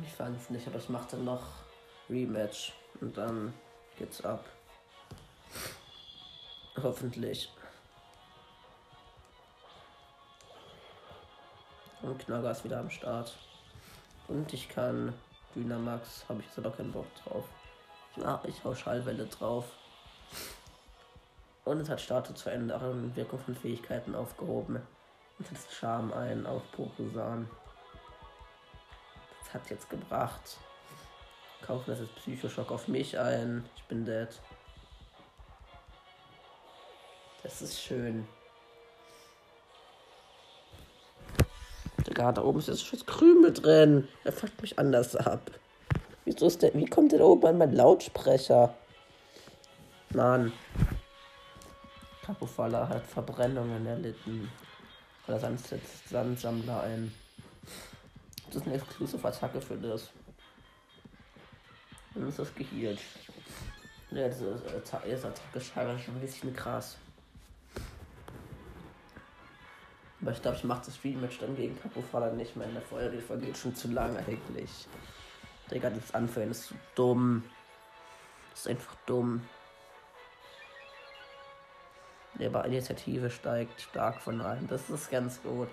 Ich 0.00 0.12
fang's 0.12 0.48
nicht, 0.48 0.66
aber 0.68 0.78
ich 0.78 0.88
mache 0.88 1.08
dann 1.10 1.24
noch 1.24 1.42
Rematch 2.08 2.72
und 3.00 3.18
dann 3.18 3.52
geht's 3.98 4.24
ab. 4.24 4.44
Hoffentlich. 6.80 7.52
Und 12.02 12.18
Knagger 12.20 12.52
ist 12.52 12.62
wieder 12.62 12.78
am 12.78 12.88
Start. 12.88 13.36
Und 14.28 14.52
ich 14.52 14.68
kann 14.68 15.14
Dynamax, 15.54 16.26
habe 16.28 16.40
ich 16.40 16.46
jetzt 16.46 16.58
aber 16.58 16.70
keinen 16.70 16.92
Bock 16.92 17.06
drauf. 17.24 17.44
Ja, 18.16 18.40
ich 18.46 18.62
hau 18.64 18.74
Schallwelle 18.74 19.26
drauf. 19.26 19.64
Und 21.64 21.80
es 21.80 21.88
hat 21.88 22.00
Status 22.00 22.42
Veränderung 22.42 23.14
Wirkung 23.16 23.38
von 23.38 23.54
Fähigkeiten 23.54 24.14
aufgehoben. 24.14 24.80
Und 25.38 25.46
setzt 25.46 25.72
Charme 25.72 26.12
ein 26.12 26.46
auf 26.46 26.62
Pokusan. 26.72 27.48
Das 29.40 29.54
hat 29.54 29.70
jetzt 29.70 29.88
gebracht. 29.88 30.58
Kaufen 31.62 31.84
das 31.86 32.00
jetzt 32.00 32.14
Psychoschock 32.16 32.70
auf 32.70 32.88
mich 32.88 33.18
ein. 33.18 33.64
Ich 33.76 33.84
bin 33.84 34.04
dead. 34.04 34.28
Das 37.42 37.62
ist 37.62 37.80
schön. 37.80 38.26
Digga, 42.18 42.32
da 42.32 42.42
oben 42.42 42.58
ist 42.58 42.66
jetzt 42.66 42.84
schon 42.84 43.06
Krümel 43.06 43.52
drin. 43.52 44.08
Er 44.24 44.32
fuckt 44.32 44.60
mich 44.60 44.76
anders 44.76 45.14
ab. 45.14 45.52
Wieso 46.24 46.48
ist 46.48 46.62
der, 46.62 46.74
wie 46.74 46.84
kommt 46.84 47.12
der 47.12 47.20
oben 47.20 47.46
an 47.46 47.58
mein 47.58 47.72
Lautsprecher? 47.72 48.74
Mann. 50.10 50.52
Kapufala 52.26 52.88
hat 52.88 53.06
Verbrennungen 53.06 53.86
erlitten. 53.86 54.50
Oder 55.28 55.38
Sand 55.38 55.64
setzt 55.64 56.08
Sandsammler 56.08 56.82
ein. 56.82 57.14
Das 58.46 58.56
ist 58.56 58.66
eine 58.66 58.74
Exclusive-Attacke 58.74 59.60
für 59.60 59.76
das. 59.76 60.10
Dann 62.14 62.28
ist 62.28 62.40
das 62.40 62.52
geheilt. 62.52 62.98
Ja, 64.10 64.28
diese 64.28 64.60
Attacke 64.76 65.08
ist 65.08 65.72
teilweise 65.72 66.00
schon 66.00 66.16
ein 66.16 66.20
bisschen 66.20 66.52
krass. 66.52 66.96
Aber 70.20 70.32
ich 70.32 70.42
glaube, 70.42 70.56
ich 70.56 70.64
mache 70.64 70.86
das 70.86 71.02
Rematch 71.04 71.38
dann 71.38 71.56
gegen 71.56 71.80
Capofala 71.80 72.32
nicht 72.32 72.56
mehr 72.56 72.66
in 72.66 72.74
der 72.74 72.82
Folge 72.82 73.18
geht 73.40 73.56
schon 73.56 73.74
zu 73.74 73.88
lang 73.88 74.16
eigentlich. 74.16 74.88
Digga, 75.70 75.90
das 75.90 76.14
Anführen 76.14 76.50
ist 76.50 76.68
so 76.68 76.74
dumm. 76.94 77.44
Das 78.50 78.60
ist 78.60 78.68
einfach 78.68 78.96
dumm. 79.06 79.46
Der 82.34 82.64
Initiative 82.64 83.30
steigt 83.30 83.80
stark 83.80 84.20
von 84.20 84.40
allen. 84.40 84.66
Das 84.66 84.90
ist 84.90 85.10
ganz 85.10 85.40
gut. 85.42 85.68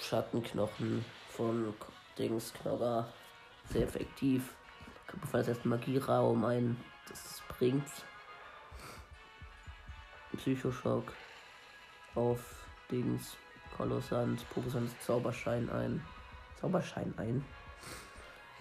Schattenknochen 0.00 1.04
von 1.30 1.74
Dings 2.18 2.52
Knogger. 2.54 3.08
Sehr 3.70 3.84
effektiv. 3.84 4.54
Kapufala 5.06 5.44
setzt 5.44 5.64
Magieraum 5.64 6.44
ein. 6.44 6.76
Das 7.08 7.42
bringt. 7.48 7.88
Psychoschock 10.36 11.12
auf 12.14 12.40
Dings. 12.90 13.36
Kolossant. 13.76 14.48
Pokosant 14.50 14.90
Zauberschein 15.02 15.68
ein. 15.70 16.04
Zauberschein 16.60 17.12
ein. 17.16 17.44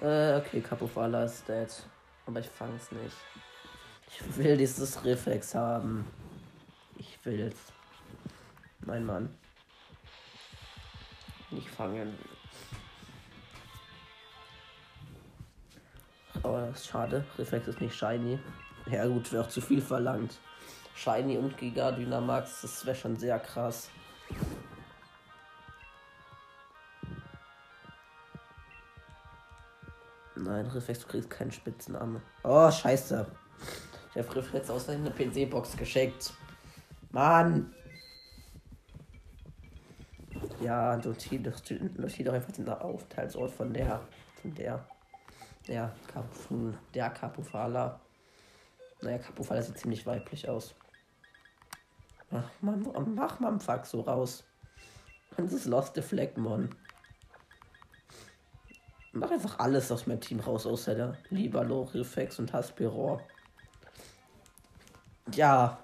Äh, 0.01 0.37
okay, 0.37 0.61
Capofala 0.61 1.25
ist 1.25 1.47
dead. 1.47 1.69
Aber 2.25 2.39
ich 2.39 2.47
fang's 2.47 2.91
nicht. 2.91 3.17
Ich 4.07 4.37
will 4.37 4.57
dieses 4.57 5.03
Reflex 5.03 5.55
haben. 5.55 6.05
Ich 6.97 7.19
will's. 7.23 7.71
Mein 8.85 9.05
Mann. 9.05 9.35
Nicht 11.49 11.69
fangen. 11.69 12.17
Aber 16.43 16.67
das 16.67 16.79
ist 16.81 16.87
schade. 16.87 17.25
Reflex 17.37 17.67
ist 17.67 17.81
nicht 17.81 17.95
shiny. 17.95 18.39
Ja 18.87 19.05
gut, 19.05 19.31
wäre 19.31 19.43
auch 19.43 19.49
zu 19.49 19.61
viel 19.61 19.81
verlangt. 19.81 20.39
Shiny 20.95 21.37
und 21.37 21.57
Giga 21.57 21.91
Dynamax, 21.91 22.61
das 22.61 22.85
wäre 22.85 22.95
schon 22.95 23.15
sehr 23.17 23.39
krass. 23.39 23.89
Nein, 30.35 30.65
Reflex, 30.67 30.99
du 31.01 31.07
kriegst 31.07 31.29
keinen 31.29 31.51
Spitznamen. 31.51 32.21
Oh, 32.43 32.69
scheiße. 32.71 33.25
Ich 34.13 34.21
habe 34.21 34.35
Reflex 34.35 34.69
aus 34.69 34.89
eine 34.89 35.11
PC-Box 35.11 35.77
geschickt. 35.77 36.33
Mann! 37.11 37.73
Ja, 40.61 40.97
notiere 40.97 41.51
doch 41.51 42.33
einfach 42.33 42.51
den 42.51 42.69
Aufenthaltsort 42.69 43.51
von 43.51 43.73
der. 43.73 44.01
Von 44.41 44.53
der. 44.53 44.85
Der, 45.67 45.93
von 46.47 46.77
der 46.93 47.09
Capufala. 47.11 47.99
Naja, 49.01 49.17
Capufala 49.17 49.61
sieht 49.61 49.77
ziemlich 49.77 50.05
weiblich 50.05 50.47
aus. 50.47 50.75
Mach 52.29 52.49
mal, 52.61 52.77
mach 52.77 53.39
mal 53.39 53.59
Fuck 53.59 53.85
so 53.85 54.01
raus. 54.01 54.43
Das 55.37 55.53
ist 55.53 55.65
Lost 55.65 55.95
Deflectmon. 55.97 56.69
Mach 59.13 59.31
einfach 59.31 59.59
alles 59.59 59.91
aus 59.91 60.07
meinem 60.07 60.21
Team 60.21 60.39
raus, 60.39 60.65
außer 60.65 60.95
der 60.95 61.17
Libalo, 61.29 61.83
Reflex 61.93 62.39
und 62.39 62.53
Haspiror. 62.53 63.21
Ja. 65.33 65.79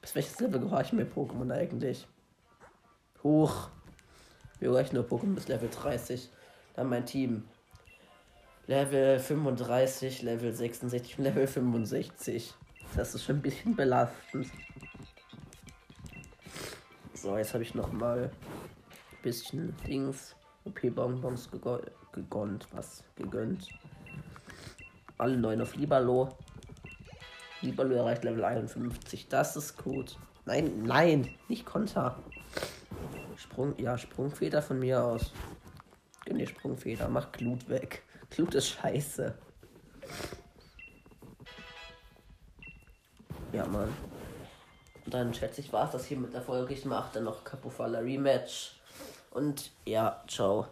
Bis 0.00 0.14
welches 0.14 0.38
Level 0.40 0.62
ich 0.82 0.92
mir 0.92 1.06
Pokémon 1.06 1.50
eigentlich? 1.52 2.06
Hoch. 3.22 3.70
Wir 4.58 4.68
gehöre 4.70 4.92
nur 4.92 5.04
Pokémon 5.04 5.34
bis 5.34 5.48
Level 5.48 5.68
30. 5.68 6.30
Dann 6.74 6.88
mein 6.88 7.06
Team. 7.06 7.48
Level 8.66 9.18
35, 9.18 10.22
Level 10.22 10.52
66 10.52 11.18
und 11.18 11.24
Level 11.24 11.46
65. 11.46 12.54
Das 12.96 13.14
ist 13.14 13.24
schon 13.24 13.36
ein 13.36 13.42
bisschen 13.42 13.76
belastend. 13.76 14.50
So, 17.12 17.36
jetzt 17.36 17.52
habe 17.52 17.62
ich 17.62 17.74
noch 17.74 17.92
mal 17.92 18.30
ein 18.30 19.22
bisschen 19.22 19.74
Dings, 19.86 20.34
OP-Bonbons 20.64 21.50
gegönnt, 21.50 22.66
was 22.72 23.04
gegönnt. 23.16 23.68
Alle 25.18 25.36
neun 25.36 25.60
auf 25.60 25.76
Libalo. 25.76 26.30
Libalo 27.60 27.96
erreicht 27.96 28.24
Level 28.24 28.44
51. 28.44 29.28
Das 29.28 29.56
ist 29.56 29.76
gut. 29.76 30.16
Nein, 30.46 30.84
nein, 30.84 31.28
nicht 31.48 31.66
Konter. 31.66 32.18
Sprung, 33.36 33.74
ja, 33.78 33.98
Sprungfeder 33.98 34.62
von 34.62 34.78
mir 34.78 35.02
aus. 35.04 35.32
Dir 36.26 36.46
Sprungfeder, 36.46 37.08
mach 37.08 37.30
Glut 37.32 37.68
weg. 37.68 38.02
Glut 38.34 38.54
ist 38.56 38.70
scheiße. 38.70 39.32
Ja, 43.52 43.64
Mann. 43.66 43.94
Und 45.04 45.14
dann 45.14 45.32
schätze 45.32 45.60
ich, 45.60 45.72
war 45.72 45.84
es 45.84 45.92
das 45.92 46.06
hier 46.06 46.16
mit 46.16 46.34
der 46.34 46.42
Folge. 46.42 46.74
Ich 46.74 46.84
mache 46.84 47.10
dann 47.14 47.24
noch 47.24 47.44
Capofala 47.44 48.00
Rematch. 48.00 48.74
Und 49.30 49.70
ja, 49.86 50.20
ciao. 50.26 50.66